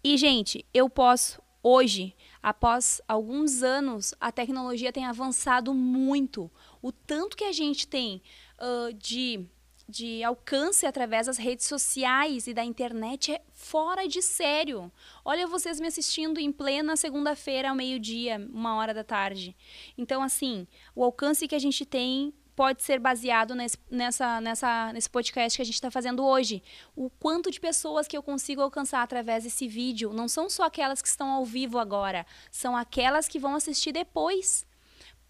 [0.04, 6.52] E gente, eu posso hoje, após alguns anos, a tecnologia tem avançado muito.
[6.82, 8.22] O tanto que a gente tem
[8.60, 9.46] uh, de
[9.92, 14.90] de alcance através das redes sociais e da internet é fora de sério.
[15.24, 19.56] Olha vocês me assistindo em plena segunda-feira ao meio-dia, uma hora da tarde.
[19.98, 25.10] Então, assim, o alcance que a gente tem pode ser baseado nesse, nessa, nessa, nesse
[25.10, 26.64] podcast que a gente está fazendo hoje.
[26.96, 31.02] O quanto de pessoas que eu consigo alcançar através desse vídeo não são só aquelas
[31.02, 34.66] que estão ao vivo agora, são aquelas que vão assistir depois.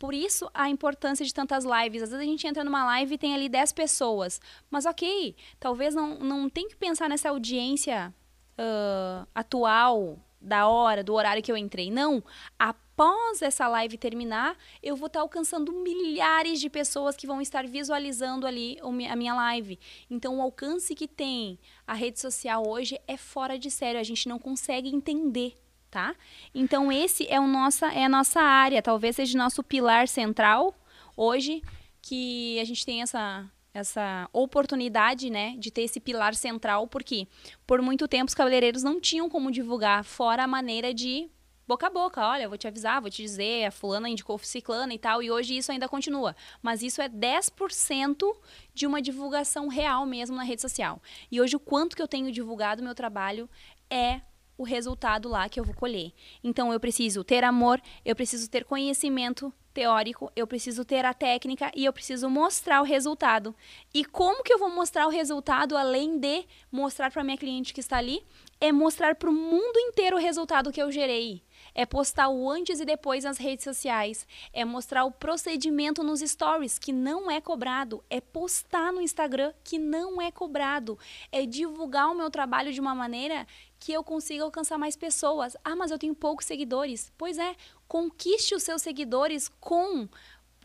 [0.01, 2.01] Por isso a importância de tantas lives.
[2.01, 4.41] Às vezes a gente entra numa live e tem ali 10 pessoas.
[4.67, 8.11] Mas ok, talvez não, não tem que pensar nessa audiência
[8.57, 11.91] uh, atual, da hora, do horário que eu entrei.
[11.91, 12.23] Não.
[12.57, 18.47] Após essa live terminar, eu vou estar alcançando milhares de pessoas que vão estar visualizando
[18.47, 19.77] ali a minha live.
[20.09, 23.99] Então, o alcance que tem a rede social hoje é fora de sério.
[23.99, 25.60] A gente não consegue entender
[25.91, 26.15] tá?
[26.55, 30.73] Então esse é o nossa é a nossa área, talvez seja nosso pilar central
[31.15, 31.61] hoje
[32.01, 37.25] que a gente tem essa essa oportunidade, né, de ter esse pilar central, porque
[37.65, 41.29] por muito tempo os cabeleireiros não tinham como divulgar fora a maneira de
[41.65, 44.99] boca a boca, olha, vou te avisar, vou te dizer, a fulana indicou ciclana e
[44.99, 46.35] tal, e hoje isso ainda continua.
[46.61, 48.35] Mas isso é 10%
[48.73, 51.01] de uma divulgação real mesmo na rede social.
[51.31, 53.49] E hoje o quanto que eu tenho divulgado meu trabalho
[53.89, 54.19] é
[54.61, 56.11] o resultado lá que eu vou colher.
[56.43, 61.71] Então eu preciso ter amor, eu preciso ter conhecimento teórico, eu preciso ter a técnica
[61.75, 63.55] e eu preciso mostrar o resultado.
[63.93, 67.79] E como que eu vou mostrar o resultado além de mostrar para minha cliente que
[67.79, 68.23] está ali?
[68.59, 71.41] É mostrar para o mundo inteiro o resultado que eu gerei
[71.73, 76.77] é postar o antes e depois nas redes sociais, é mostrar o procedimento nos stories,
[76.77, 80.97] que não é cobrado, é postar no Instagram, que não é cobrado,
[81.31, 83.47] é divulgar o meu trabalho de uma maneira
[83.81, 85.57] que eu consiga alcançar mais pessoas.
[85.65, 87.11] Ah, mas eu tenho poucos seguidores.
[87.17, 87.55] Pois é,
[87.87, 90.07] conquiste os seus seguidores com,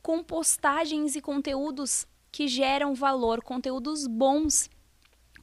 [0.02, 4.68] com postagens e conteúdos que geram valor, conteúdos bons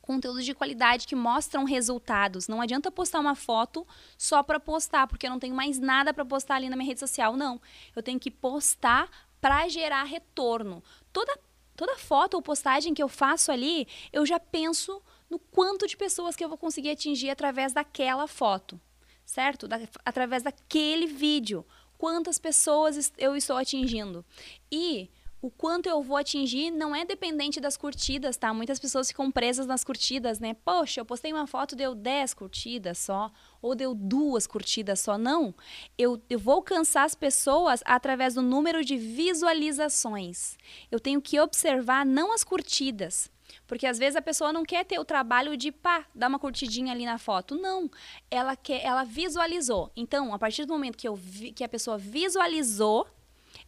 [0.03, 2.49] conteúdos de qualidade que mostram resultados.
[2.49, 6.25] Não adianta postar uma foto só para postar, porque eu não tenho mais nada para
[6.25, 7.37] postar ali na minha rede social.
[7.37, 7.59] Não.
[7.95, 9.09] Eu tenho que postar
[9.39, 10.83] para gerar retorno.
[11.11, 11.39] Toda
[11.75, 15.01] toda foto ou postagem que eu faço ali, eu já penso
[15.33, 18.79] no quanto de pessoas que eu vou conseguir atingir através daquela foto,
[19.25, 19.67] certo?
[19.67, 21.65] Da, através daquele vídeo.
[21.97, 24.23] Quantas pessoas eu estou atingindo?
[24.71, 25.09] E
[25.41, 28.53] o quanto eu vou atingir não é dependente das curtidas, tá?
[28.53, 30.53] Muitas pessoas ficam presas nas curtidas, né?
[30.53, 35.17] Poxa, eu postei uma foto, deu 10 curtidas só, ou deu duas curtidas só.
[35.17, 35.51] Não.
[35.97, 40.57] Eu, eu vou alcançar as pessoas através do número de visualizações.
[40.91, 43.32] Eu tenho que observar não as curtidas.
[43.67, 46.93] Porque às vezes a pessoa não quer ter o trabalho de pá, dar uma curtidinha
[46.93, 47.55] ali na foto.
[47.55, 47.89] Não.
[48.29, 49.91] Ela quer, ela visualizou.
[49.95, 53.07] Então, a partir do momento que, eu vi, que a pessoa visualizou,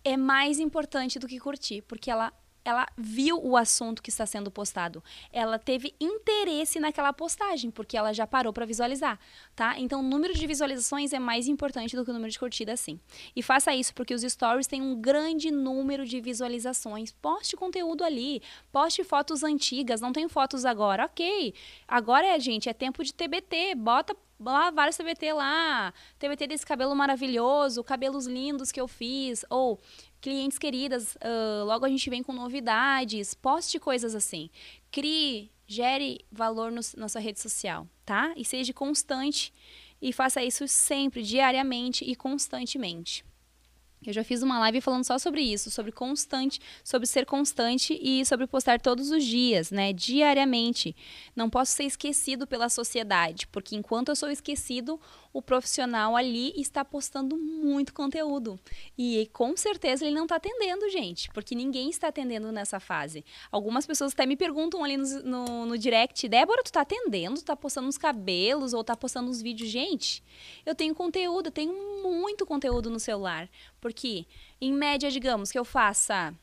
[0.03, 2.31] é mais importante do que curtir, porque ela
[2.65, 5.03] ela viu o assunto que está sendo postado.
[5.31, 9.19] Ela teve interesse naquela postagem, porque ela já parou para visualizar,
[9.55, 9.79] tá?
[9.79, 12.99] Então, o número de visualizações é mais importante do que o número de curtidas, sim.
[13.35, 17.11] E faça isso, porque os stories têm um grande número de visualizações.
[17.13, 18.41] Poste conteúdo ali,
[18.71, 21.05] poste fotos antigas, não tem fotos agora.
[21.05, 21.53] Ok,
[21.87, 26.93] agora é, gente, é tempo de TBT, bota lá vários TBT lá, TBT desse cabelo
[26.95, 29.79] maravilhoso, cabelos lindos que eu fiz, ou
[30.19, 34.49] clientes queridas, uh, logo a gente vem com novidades, poste coisas assim.
[34.91, 38.33] Crie, gere valor no, na sua rede social, tá?
[38.37, 39.51] E seja constante
[40.01, 43.25] e faça isso sempre, diariamente e constantemente.
[44.05, 48.23] Eu já fiz uma live falando só sobre isso, sobre constante, sobre ser constante e
[48.23, 50.95] sobre postar todos os dias, né, diariamente.
[51.35, 54.99] Não posso ser esquecido pela sociedade, porque enquanto eu sou esquecido,
[55.35, 58.57] o profissional ali está postando muito conteúdo.
[58.97, 63.25] E com certeza ele não está atendendo, gente, porque ninguém está atendendo nessa fase.
[63.51, 67.35] Algumas pessoas até me perguntam ali no, no, no direct, Débora, tu está atendendo?
[67.35, 69.69] Tu tá postando uns cabelos ou tá postando uns vídeos?
[69.69, 70.23] Gente,
[70.65, 73.49] eu tenho conteúdo, eu tenho muito conteúdo no celular.
[73.81, 74.25] Porque,
[74.61, 76.33] em média, digamos que eu faça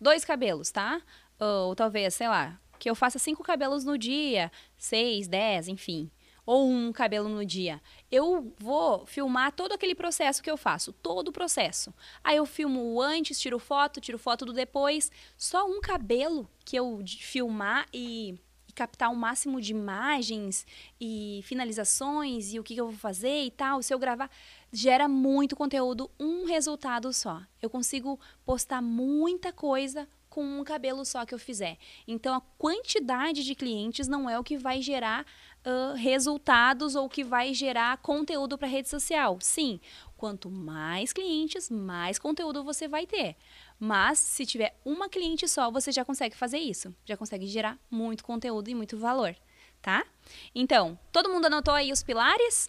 [0.00, 1.02] dois cabelos, tá?
[1.40, 6.08] Ou talvez, sei lá, que eu faça cinco cabelos no dia, seis, dez, enfim.
[6.46, 7.80] Ou um cabelo no dia.
[8.10, 11.92] Eu vou filmar todo aquele processo que eu faço, todo o processo.
[12.22, 15.10] Aí eu filmo o antes, tiro foto, tiro foto do depois.
[15.36, 18.38] Só um cabelo que eu filmar e
[18.74, 20.66] captar o máximo de imagens
[21.00, 23.80] e finalizações e o que, eu vou fazer e tal.
[23.82, 24.30] Se eu gravar,
[24.72, 27.40] gera muito conteúdo, um resultado só.
[27.62, 31.78] Eu consigo postar muita coisa com um cabelo só que eu fizer.
[32.08, 35.24] Então, a quantidade de clientes não é o que vai gerar
[35.64, 39.38] uh, resultados ou que vai gerar conteúdo para rede social.
[39.40, 39.78] Sim,
[40.16, 43.36] quanto mais clientes, mais conteúdo você vai ter.
[43.78, 46.92] Mas se tiver uma cliente só, você já consegue fazer isso.
[47.04, 49.36] Já consegue gerar muito conteúdo e muito valor,
[49.80, 50.04] tá?
[50.52, 52.68] Então, todo mundo anotou aí os pilares?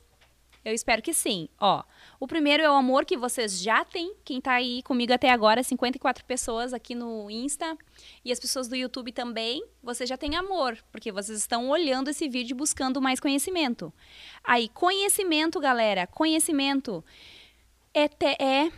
[0.65, 1.47] Eu espero que sim.
[1.60, 1.84] Ó,
[2.19, 4.15] o primeiro é o amor que vocês já têm.
[4.25, 7.78] Quem tá aí comigo até agora, 54 pessoas aqui no Insta
[8.23, 12.28] e as pessoas do YouTube também, você já tem amor, porque vocês estão olhando esse
[12.28, 13.93] vídeo buscando mais conhecimento.
[14.43, 17.06] Aí, conhecimento, galera, conhecimento
[17.93, 18.71] é, te, é,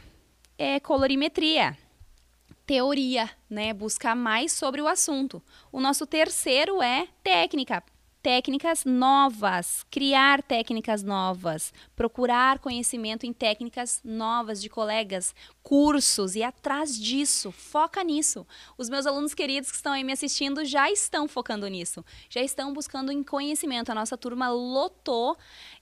[0.58, 1.78] é colorimetria
[2.66, 3.74] teoria, né?
[3.74, 5.42] Buscar mais sobre o assunto.
[5.72, 7.82] O nosso terceiro é técnica.
[8.28, 15.34] Técnicas novas, criar técnicas novas, procurar conhecimento em técnicas novas de colegas,
[15.64, 18.46] cursos e atrás disso, foca nisso.
[18.78, 22.72] Os meus alunos queridos que estão aí me assistindo já estão focando nisso, já estão
[22.72, 23.92] buscando em conhecimento.
[23.92, 25.36] A nossa turma lotou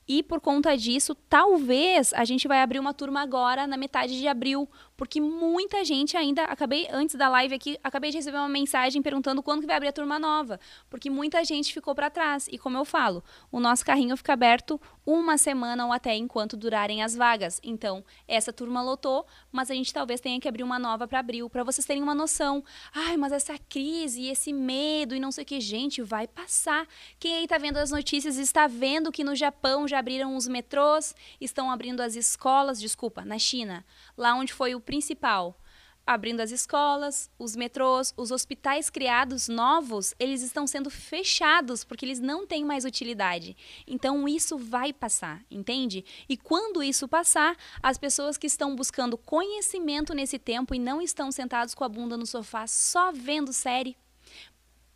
[0.08, 4.28] e por conta disso, talvez a gente vai abrir uma turma agora na metade de
[4.28, 9.02] abril, porque muita gente ainda acabei antes da live aqui, acabei de receber uma mensagem
[9.02, 10.60] perguntando quando que vai abrir a turma nova,
[10.92, 12.48] porque muita gente ficou para trás.
[12.52, 17.02] E como eu falo, o nosso carrinho fica aberto uma semana ou até enquanto durarem
[17.02, 17.60] as vagas.
[17.64, 21.50] Então, essa turma lotou, mas a gente talvez tenha que abrir uma nova para abril,
[21.50, 22.64] para vocês terem uma noção.
[22.94, 26.88] Ai, mas essa crise, esse medo e não sei o que, gente, vai passar.
[27.20, 31.16] Quem aí tá vendo as notícias está vendo que no Japão já abriram os metrôs,
[31.40, 33.86] estão abrindo as escolas, desculpa, na China,
[34.18, 35.58] lá onde foi o principal
[36.06, 42.20] abrindo as escolas, os metrôs, os hospitais criados novos, eles estão sendo fechados porque eles
[42.20, 43.56] não têm mais utilidade.
[43.88, 46.06] Então isso vai passar, entende?
[46.30, 51.32] E quando isso passar, as pessoas que estão buscando conhecimento nesse tempo e não estão
[51.32, 53.98] sentados com a bunda no sofá só vendo série,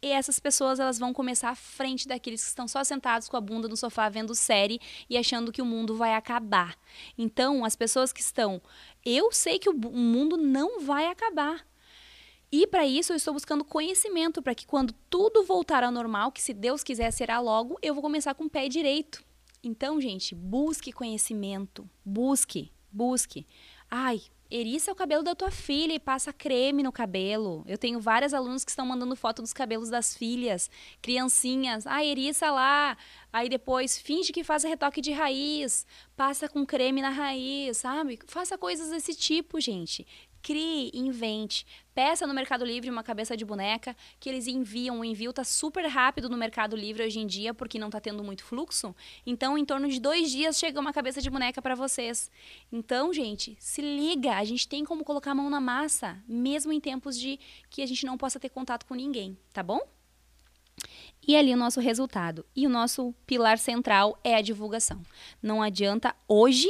[0.02, 3.42] e essas pessoas elas vão começar à frente daqueles que estão só sentados com a
[3.42, 6.78] bunda no sofá vendo série e achando que o mundo vai acabar.
[7.18, 8.62] Então, as pessoas que estão,
[9.06, 11.66] eu sei que o mundo não vai acabar.
[12.52, 16.42] E para isso eu estou buscando conhecimento para que quando tudo voltar ao normal, que
[16.42, 19.24] se Deus quiser será logo, eu vou começar com o pé direito.
[19.64, 23.46] Então, gente, busque conhecimento, busque, busque.
[23.92, 27.64] Ai, Eriça o cabelo da tua filha e passa creme no cabelo.
[27.68, 30.72] Eu tenho várias alunos que estão mandando foto dos cabelos das filhas,
[31.04, 31.86] criancinhas.
[31.86, 32.98] Ah, eriça lá.
[33.32, 35.86] Aí depois finge que faz retoque de raiz,
[36.18, 38.18] passa com creme na raiz, sabe?
[38.26, 40.08] Faça coisas desse tipo, gente.
[40.42, 41.66] Crie, invente.
[42.00, 45.02] Peça no Mercado Livre uma cabeça de boneca que eles enviam.
[45.02, 48.24] O envio tá super rápido no Mercado Livre hoje em dia, porque não tá tendo
[48.24, 48.96] muito fluxo.
[49.26, 52.32] Então, em torno de dois dias chega uma cabeça de boneca para vocês.
[52.72, 54.38] Então, gente, se liga.
[54.38, 57.38] A gente tem como colocar a mão na massa, mesmo em tempos de
[57.70, 59.82] que a gente não possa ter contato com ninguém, tá bom?
[61.28, 62.46] E ali o nosso resultado.
[62.56, 65.04] E o nosso pilar central é a divulgação.
[65.44, 66.70] Não adianta hoje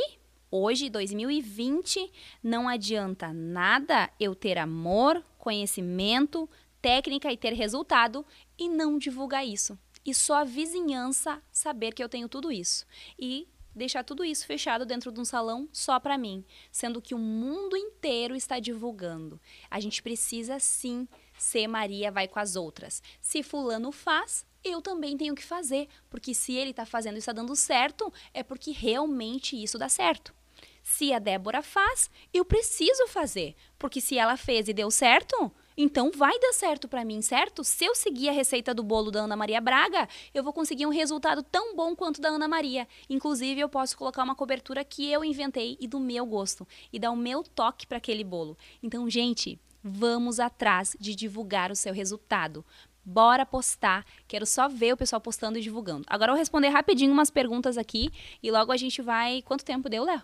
[0.52, 6.50] Hoje, 2020, não adianta nada eu ter amor, conhecimento,
[6.82, 8.26] técnica e ter resultado
[8.58, 9.78] e não divulgar isso.
[10.04, 12.88] E só a vizinhança saber que eu tenho tudo isso.
[13.20, 17.20] E deixar tudo isso fechado dentro de um salão só para mim, sendo que o
[17.20, 19.40] mundo inteiro está divulgando.
[19.70, 21.08] A gente precisa sim
[21.38, 23.04] ser Maria vai com as outras.
[23.22, 27.32] Se fulano faz, eu também tenho que fazer, porque se ele está fazendo e está
[27.32, 30.38] dando certo, é porque realmente isso dá certo.
[30.84, 35.51] Se a Débora faz, eu preciso fazer, porque se ela fez e deu certo,
[35.82, 37.64] Então vai dar certo para mim, certo?
[37.64, 40.89] Se eu seguir a receita do bolo da Ana Maria Braga, eu vou conseguir um
[40.89, 42.86] resultado tão bom quanto da Ana Maria.
[43.10, 47.12] Inclusive, eu posso colocar uma cobertura que eu inventei e do meu gosto e dar
[47.12, 48.58] o meu toque para aquele bolo.
[48.84, 52.66] Então, gente, vamos atrás de divulgar o seu resultado.
[53.06, 54.06] Bora postar.
[54.28, 56.03] Quero só ver o pessoal postando e divulgando.
[56.08, 58.12] Agora eu vou responder rapidinho umas perguntas aqui
[58.43, 59.41] e logo a gente vai.
[59.43, 60.22] Quanto tempo deu, Léo?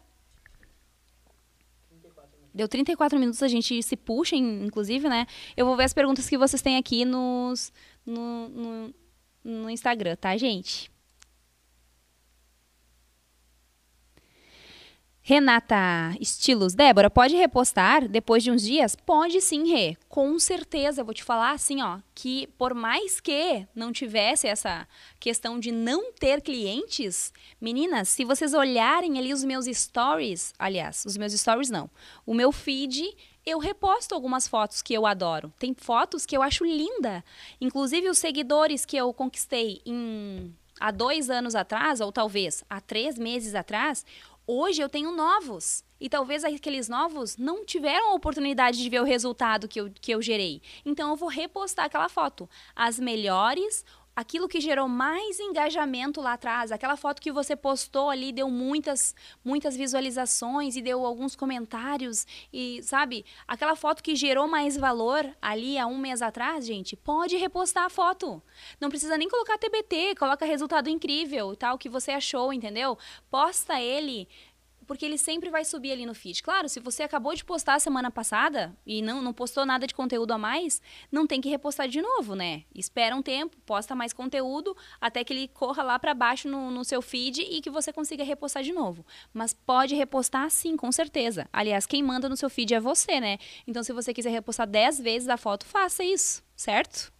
[2.55, 5.27] Deu 34 minutos, a gente se puxa, inclusive, né?
[5.57, 7.73] Eu vou ver as perguntas que vocês têm aqui nos,
[8.05, 8.95] no, no,
[9.43, 10.89] no Instagram, tá, gente?
[15.27, 18.95] Renata Estilos, Débora, pode repostar depois de uns dias?
[18.95, 19.97] Pode sim, Rê.
[20.07, 24.87] Com certeza, vou te falar assim, ó, que por mais que não tivesse essa
[25.19, 31.17] questão de não ter clientes, meninas, se vocês olharem ali os meus stories, aliás, os
[31.17, 31.89] meus stories não,
[32.23, 33.03] o meu feed,
[33.43, 35.51] eu reposto algumas fotos que eu adoro.
[35.57, 37.25] Tem fotos que eu acho linda.
[37.59, 43.17] Inclusive os seguidores que eu conquistei em há dois anos atrás, ou talvez há três
[43.17, 44.05] meses atrás,
[44.47, 45.83] Hoje eu tenho novos.
[45.99, 50.11] E talvez aqueles novos não tiveram a oportunidade de ver o resultado que eu, que
[50.11, 50.61] eu gerei.
[50.85, 52.47] Então eu vou repostar aquela foto.
[52.75, 53.83] As melhores
[54.15, 59.13] aquilo que gerou mais engajamento lá atrás, aquela foto que você postou ali deu muitas
[59.43, 65.77] muitas visualizações e deu alguns comentários e sabe, aquela foto que gerou mais valor ali
[65.77, 68.41] há um mês atrás, gente, pode repostar a foto.
[68.79, 72.97] Não precisa nem colocar TBT, coloca resultado incrível, tal que você achou, entendeu?
[73.29, 74.27] Posta ele
[74.85, 76.41] porque ele sempre vai subir ali no feed.
[76.41, 80.31] Claro, se você acabou de postar semana passada e não, não postou nada de conteúdo
[80.31, 80.81] a mais,
[81.11, 82.63] não tem que repostar de novo, né?
[82.73, 86.83] Espera um tempo, posta mais conteúdo até que ele corra lá para baixo no, no
[86.83, 89.05] seu feed e que você consiga repostar de novo.
[89.33, 91.47] Mas pode repostar sim, com certeza.
[91.51, 93.37] Aliás, quem manda no seu feed é você, né?
[93.67, 97.13] Então, se você quiser repostar 10 vezes a foto, faça isso, certo?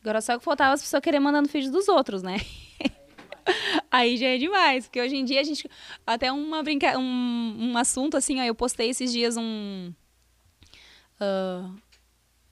[0.00, 2.38] Agora só que faltava as pessoas querer mandar no feed dos outros, né?
[3.90, 5.68] Aí já é demais, porque hoje em dia a gente.
[6.06, 9.92] Até uma brinca, um, um assunto assim, ó, eu postei esses dias um.
[11.20, 11.74] Uh,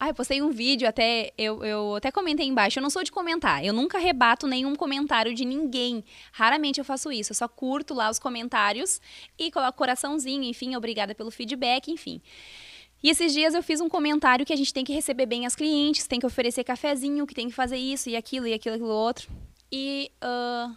[0.00, 2.78] ah, eu postei um vídeo, até eu, eu até comentei embaixo.
[2.78, 6.04] Eu não sou de comentar, eu nunca rebato nenhum comentário de ninguém.
[6.32, 7.32] Raramente eu faço isso.
[7.32, 9.00] Eu só curto lá os comentários
[9.36, 12.20] e coloco coraçãozinho, enfim, obrigada pelo feedback, enfim.
[13.02, 15.54] E esses dias eu fiz um comentário que a gente tem que receber bem as
[15.56, 18.76] clientes, tem que oferecer cafezinho, que tem que fazer isso e aquilo e aquilo e
[18.76, 19.28] aquilo outro.
[19.70, 20.74] E, uh,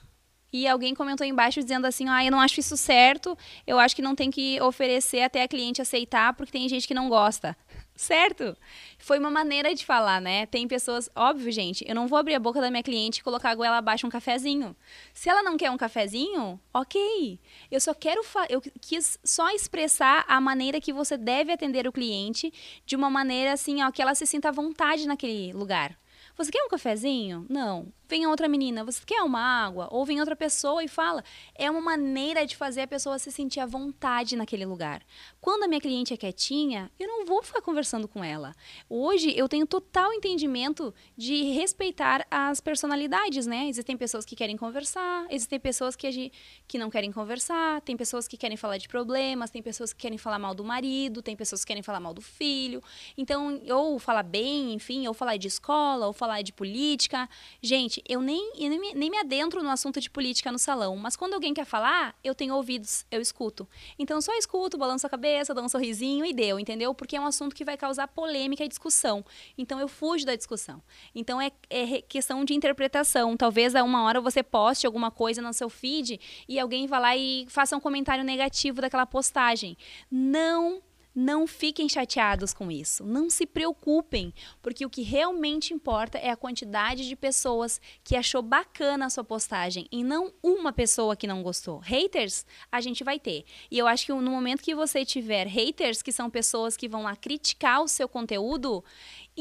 [0.53, 4.01] e alguém comentou embaixo dizendo assim: ah, eu não acho isso certo, eu acho que
[4.01, 7.55] não tem que oferecer até a cliente aceitar, porque tem gente que não gosta.
[7.93, 8.57] Certo?
[8.97, 10.47] Foi uma maneira de falar, né?
[10.47, 13.51] Tem pessoas, óbvio, gente, eu não vou abrir a boca da minha cliente e colocar
[13.51, 14.75] a goela abaixo um cafezinho.
[15.13, 17.39] Se ela não quer um cafezinho, ok.
[17.69, 22.51] Eu só quero, eu quis só expressar a maneira que você deve atender o cliente
[22.87, 25.95] de uma maneira assim, ó, que ela se sinta à vontade naquele lugar.
[26.35, 27.45] Você quer um cafezinho?
[27.49, 27.93] Não.
[28.11, 29.87] Vem outra menina, você quer uma água?
[29.89, 31.23] Ou vem outra pessoa e fala.
[31.55, 35.01] É uma maneira de fazer a pessoa se sentir à vontade naquele lugar.
[35.39, 38.53] Quando a minha cliente é quietinha, eu não vou ficar conversando com ela.
[38.89, 43.69] Hoje eu tenho total entendimento de respeitar as personalidades, né?
[43.69, 46.33] Existem pessoas que querem conversar, existem pessoas que,
[46.67, 50.17] que não querem conversar, tem pessoas que querem falar de problemas, tem pessoas que querem
[50.17, 52.83] falar mal do marido, tem pessoas que querem falar mal do filho.
[53.17, 57.29] Então, ou falar bem, enfim, ou falar de escola, ou falar de política.
[57.61, 60.95] Gente, eu nem, eu nem, me, nem me adentro no assunto de política no salão,
[60.97, 63.67] mas quando alguém quer falar, eu tenho ouvidos, eu escuto.
[63.97, 66.93] Então, só escuto, balanço a cabeça, dou um sorrisinho e deu, entendeu?
[66.93, 69.23] Porque é um assunto que vai causar polêmica e discussão.
[69.57, 70.81] Então, eu fujo da discussão.
[71.13, 73.35] Então, é, é questão de interpretação.
[73.37, 77.15] Talvez a uma hora você poste alguma coisa no seu feed e alguém vá lá
[77.15, 79.77] e faça um comentário negativo daquela postagem.
[80.09, 80.81] Não
[81.13, 83.03] não fiquem chateados com isso.
[83.03, 88.41] Não se preocupem, porque o que realmente importa é a quantidade de pessoas que achou
[88.41, 91.79] bacana a sua postagem e não uma pessoa que não gostou.
[91.79, 93.43] Haters, a gente vai ter.
[93.69, 97.03] E eu acho que no momento que você tiver haters, que são pessoas que vão
[97.03, 98.83] lá criticar o seu conteúdo,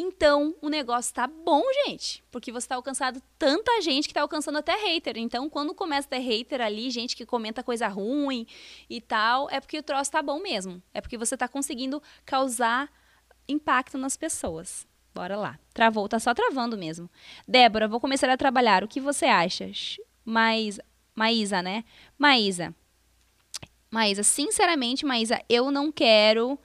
[0.00, 4.56] então, o negócio tá bom, gente, porque você tá alcançando tanta gente que tá alcançando
[4.56, 5.18] até hater.
[5.18, 8.46] Então, quando começa a ter hater ali, gente que comenta coisa ruim
[8.88, 10.82] e tal, é porque o troço tá bom mesmo.
[10.94, 12.90] É porque você tá conseguindo causar
[13.46, 14.86] impacto nas pessoas.
[15.14, 15.58] Bora lá.
[15.74, 17.10] Travou, tá só travando mesmo.
[17.46, 18.82] Débora, vou começar a trabalhar.
[18.82, 19.70] O que você acha?
[20.24, 20.80] Mais
[21.14, 21.84] Maísa, né?
[22.16, 22.74] Maísa.
[23.90, 26.58] Maísa, sinceramente, Maísa, eu não quero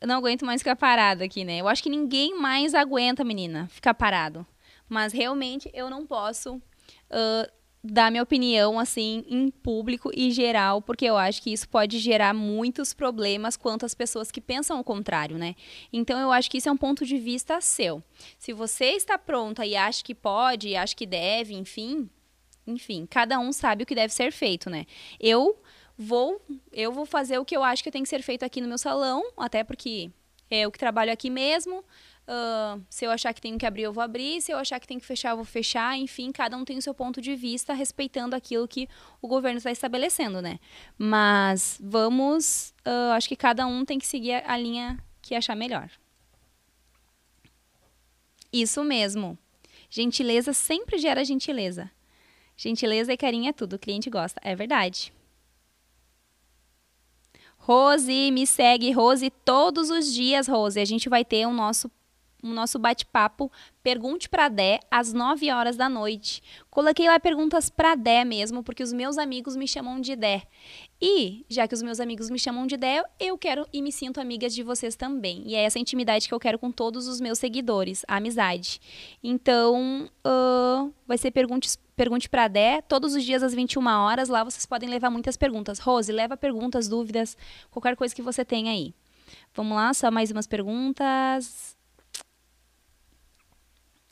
[0.00, 1.58] eu não aguento mais ficar parado aqui, né?
[1.58, 4.46] Eu acho que ninguém mais aguenta, menina, ficar parado.
[4.88, 11.04] Mas realmente eu não posso uh, dar minha opinião assim em público e geral, porque
[11.04, 15.38] eu acho que isso pode gerar muitos problemas quanto às pessoas que pensam o contrário,
[15.38, 15.54] né?
[15.92, 18.02] Então eu acho que isso é um ponto de vista seu.
[18.38, 22.08] Se você está pronta e acha que pode, acha que deve, enfim,
[22.66, 24.86] enfim, cada um sabe o que deve ser feito, né?
[25.20, 25.56] Eu
[25.96, 26.40] vou
[26.72, 28.78] eu vou fazer o que eu acho que tem que ser feito aqui no meu
[28.78, 30.10] salão, até porque
[30.50, 31.84] é eu que trabalho aqui mesmo.
[32.28, 34.40] Uh, se eu achar que tenho que abrir, eu vou abrir.
[34.40, 35.96] Se eu achar que tem que fechar, eu vou fechar.
[35.96, 38.88] Enfim, cada um tem o seu ponto de vista, respeitando aquilo que
[39.22, 40.58] o governo está estabelecendo, né?
[40.98, 42.74] Mas vamos.
[42.84, 45.88] Uh, acho que cada um tem que seguir a linha que achar melhor.
[48.52, 49.38] Isso mesmo.
[49.88, 51.90] Gentileza sempre gera gentileza.
[52.56, 54.40] Gentileza e carinho é tudo, o cliente gosta.
[54.42, 55.12] É verdade.
[57.66, 60.78] Rose, me segue, Rose, todos os dias, Rose.
[60.78, 61.90] A gente vai ter o nosso
[62.42, 63.50] o nosso bate-papo
[63.86, 66.42] Pergunte para Dé às 9 horas da noite.
[66.68, 70.42] Coloquei lá perguntas para Dé mesmo, porque os meus amigos me chamam de Dé.
[71.00, 74.20] E, já que os meus amigos me chamam de Dé, eu quero e me sinto
[74.20, 75.44] amigas de vocês também.
[75.46, 78.80] E é essa intimidade que eu quero com todos os meus seguidores, a amizade.
[79.22, 84.28] Então, uh, vai ser pergunte, pergunte para Dé, todos os dias às 21 horas.
[84.28, 85.78] Lá vocês podem levar muitas perguntas.
[85.78, 87.36] Rose, leva perguntas, dúvidas,
[87.70, 88.92] qualquer coisa que você tenha aí.
[89.54, 91.75] Vamos lá, só mais umas perguntas.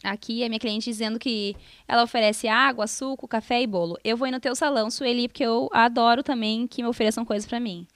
[0.04, 1.56] Aqui é minha cliente dizendo que
[1.88, 3.98] ela oferece água, suco, café e bolo.
[4.04, 7.48] Eu vou ir no teu salão, Sueli, porque eu adoro também que me ofereçam coisas
[7.48, 7.88] para mim.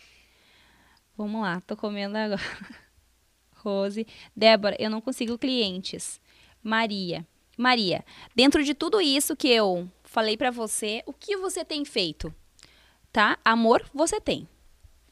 [1.17, 2.41] Vamos lá, tô comendo agora.
[3.57, 4.07] Rose.
[4.35, 6.19] Débora, eu não consigo clientes.
[6.63, 7.27] Maria.
[7.59, 8.05] Maria,
[8.35, 12.33] dentro de tudo isso que eu falei para você, o que você tem feito?
[13.13, 13.37] Tá?
[13.45, 14.49] Amor, você tem.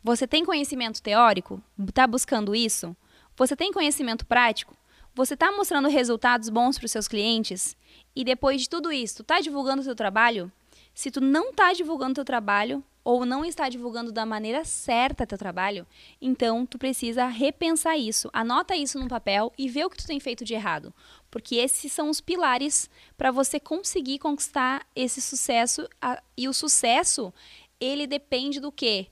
[0.02, 1.60] Você tem conhecimento teórico?
[1.92, 2.96] Tá buscando isso?
[3.36, 4.76] Você tem conhecimento prático?
[5.16, 7.74] Você está mostrando resultados bons para os seus clientes?
[8.14, 10.52] E depois de tudo isso, está divulgando o teu trabalho?
[10.92, 15.26] Se tu não está divulgando o teu trabalho ou não está divulgando da maneira certa
[15.26, 15.86] teu trabalho,
[16.20, 18.28] então tu precisa repensar isso.
[18.30, 20.92] Anota isso no papel e vê o que tu tem feito de errado,
[21.30, 25.88] porque esses são os pilares para você conseguir conquistar esse sucesso.
[26.36, 27.32] E o sucesso,
[27.80, 29.06] ele depende do quê?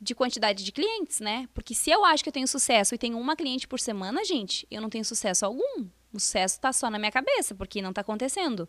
[0.00, 1.48] De quantidade de clientes, né?
[1.52, 4.66] Porque se eu acho que eu tenho sucesso e tenho uma cliente por semana, gente,
[4.70, 5.86] eu não tenho sucesso algum.
[6.12, 8.68] O sucesso está só na minha cabeça, porque não está acontecendo.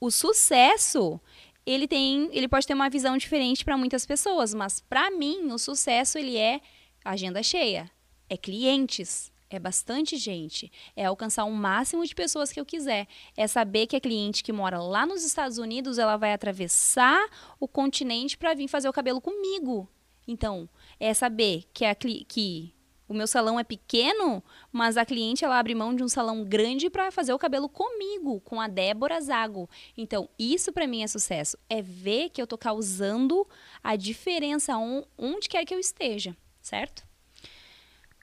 [0.00, 1.20] O sucesso,
[1.66, 5.58] ele tem, ele pode ter uma visão diferente para muitas pessoas, mas para mim o
[5.58, 6.60] sucesso ele é
[7.04, 7.90] agenda cheia,
[8.28, 13.46] é clientes, é bastante gente, é alcançar o máximo de pessoas que eu quiser, é
[13.46, 18.38] saber que a cliente que mora lá nos Estados Unidos, ela vai atravessar o continente
[18.38, 19.88] para vir fazer o cabelo comigo.
[20.30, 20.68] Então,
[21.00, 22.72] é saber que, a, que
[23.08, 26.88] o meu salão é pequeno, mas a cliente ela abre mão de um salão grande
[26.88, 29.68] para fazer o cabelo comigo, com a Débora Zago.
[29.96, 31.58] Então, isso para mim é sucesso.
[31.68, 33.44] É ver que eu tô causando
[33.82, 34.76] a diferença
[35.18, 37.04] onde quer que eu esteja, certo?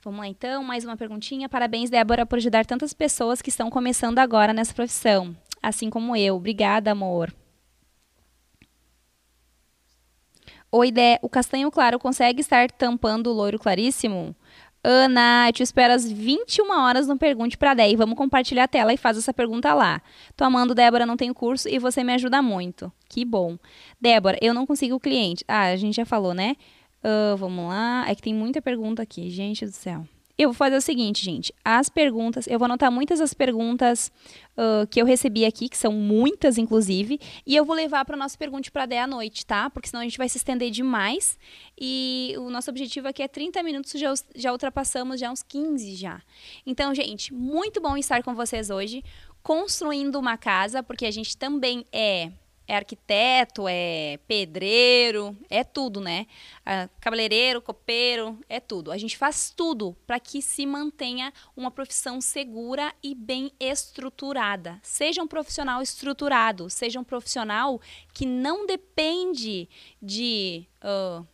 [0.02, 1.46] Vamos lá então, mais uma perguntinha.
[1.46, 6.36] Parabéns, Débora, por ajudar tantas pessoas que estão começando agora nessa profissão, assim como eu.
[6.36, 7.30] Obrigada, amor.
[10.70, 14.36] Oi, Dé, o castanho claro consegue estar tampando o loiro claríssimo?
[14.84, 18.98] Ana, te espero às 21 horas no Pergunte para Dé vamos compartilhar a tela e
[18.98, 20.02] faz essa pergunta lá.
[20.36, 22.92] Tô amando, Débora, não tenho curso e você me ajuda muito.
[23.08, 23.56] Que bom.
[23.98, 25.42] Débora, eu não consigo cliente.
[25.48, 26.54] Ah, a gente já falou, né?
[27.02, 28.04] Uh, vamos lá.
[28.06, 30.06] É que tem muita pergunta aqui, gente do céu.
[30.38, 31.52] Eu vou fazer o seguinte, gente.
[31.64, 34.12] As perguntas, eu vou anotar muitas das perguntas
[34.56, 38.18] uh, que eu recebi aqui, que são muitas, inclusive, e eu vou levar para o
[38.18, 39.68] nosso Pergunte para 10 à noite, tá?
[39.68, 41.36] Porque senão a gente vai se estender demais.
[41.76, 46.22] E o nosso objetivo aqui é 30 minutos, já, já ultrapassamos já uns 15 já.
[46.64, 49.02] Então, gente, muito bom estar com vocês hoje,
[49.42, 52.30] construindo uma casa, porque a gente também é
[52.68, 56.26] é arquiteto, é pedreiro, é tudo, né?
[57.00, 58.92] cabeleireiro, copeiro, é tudo.
[58.92, 64.78] A gente faz tudo para que se mantenha uma profissão segura e bem estruturada.
[64.82, 67.80] Seja um profissional estruturado, seja um profissional
[68.12, 69.66] que não depende
[70.02, 70.66] de.
[70.84, 71.26] Uh,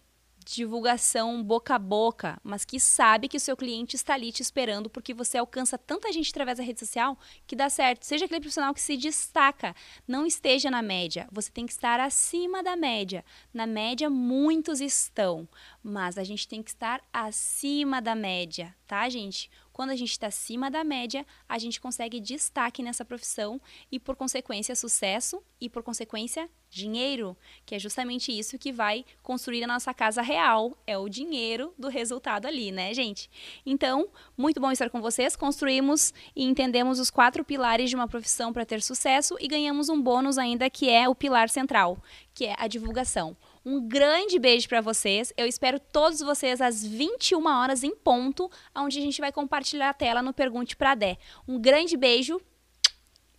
[0.45, 4.91] divulgação boca a boca, mas que sabe que o seu cliente está ali te esperando
[4.91, 8.05] porque você alcança tanta gente através da rede social que dá certo.
[8.05, 9.75] Seja aquele profissional que se destaca,
[10.07, 11.27] não esteja na média.
[11.33, 13.25] Você tem que estar acima da média.
[13.53, 15.49] Na média, muitos estão,
[15.83, 19.51] mas a gente tem que estar acima da média, tá, gente?
[19.75, 23.61] Quando a gente está acima da média, a gente consegue destaque nessa profissão
[23.91, 29.65] e, por consequência, sucesso e, por consequência, dinheiro, que é justamente isso que vai construir
[29.65, 33.29] a nossa casa real, é o dinheiro do resultado ali, né, gente?
[33.67, 34.09] Então,
[34.39, 35.35] muito bom estar com vocês.
[35.35, 40.01] Construímos e entendemos os quatro pilares de uma profissão para ter sucesso e ganhamos um
[40.01, 41.99] bônus ainda que é o pilar central,
[42.33, 43.37] que é a divulgação.
[43.65, 45.33] Um grande beijo para vocês.
[45.37, 49.95] Eu espero todos vocês às 21 horas em ponto, onde a gente vai compartilhar a
[49.95, 51.17] tela no Pergunte para Dé.
[51.49, 52.39] Um grande beijo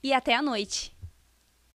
[0.01, 0.94] e até a noite.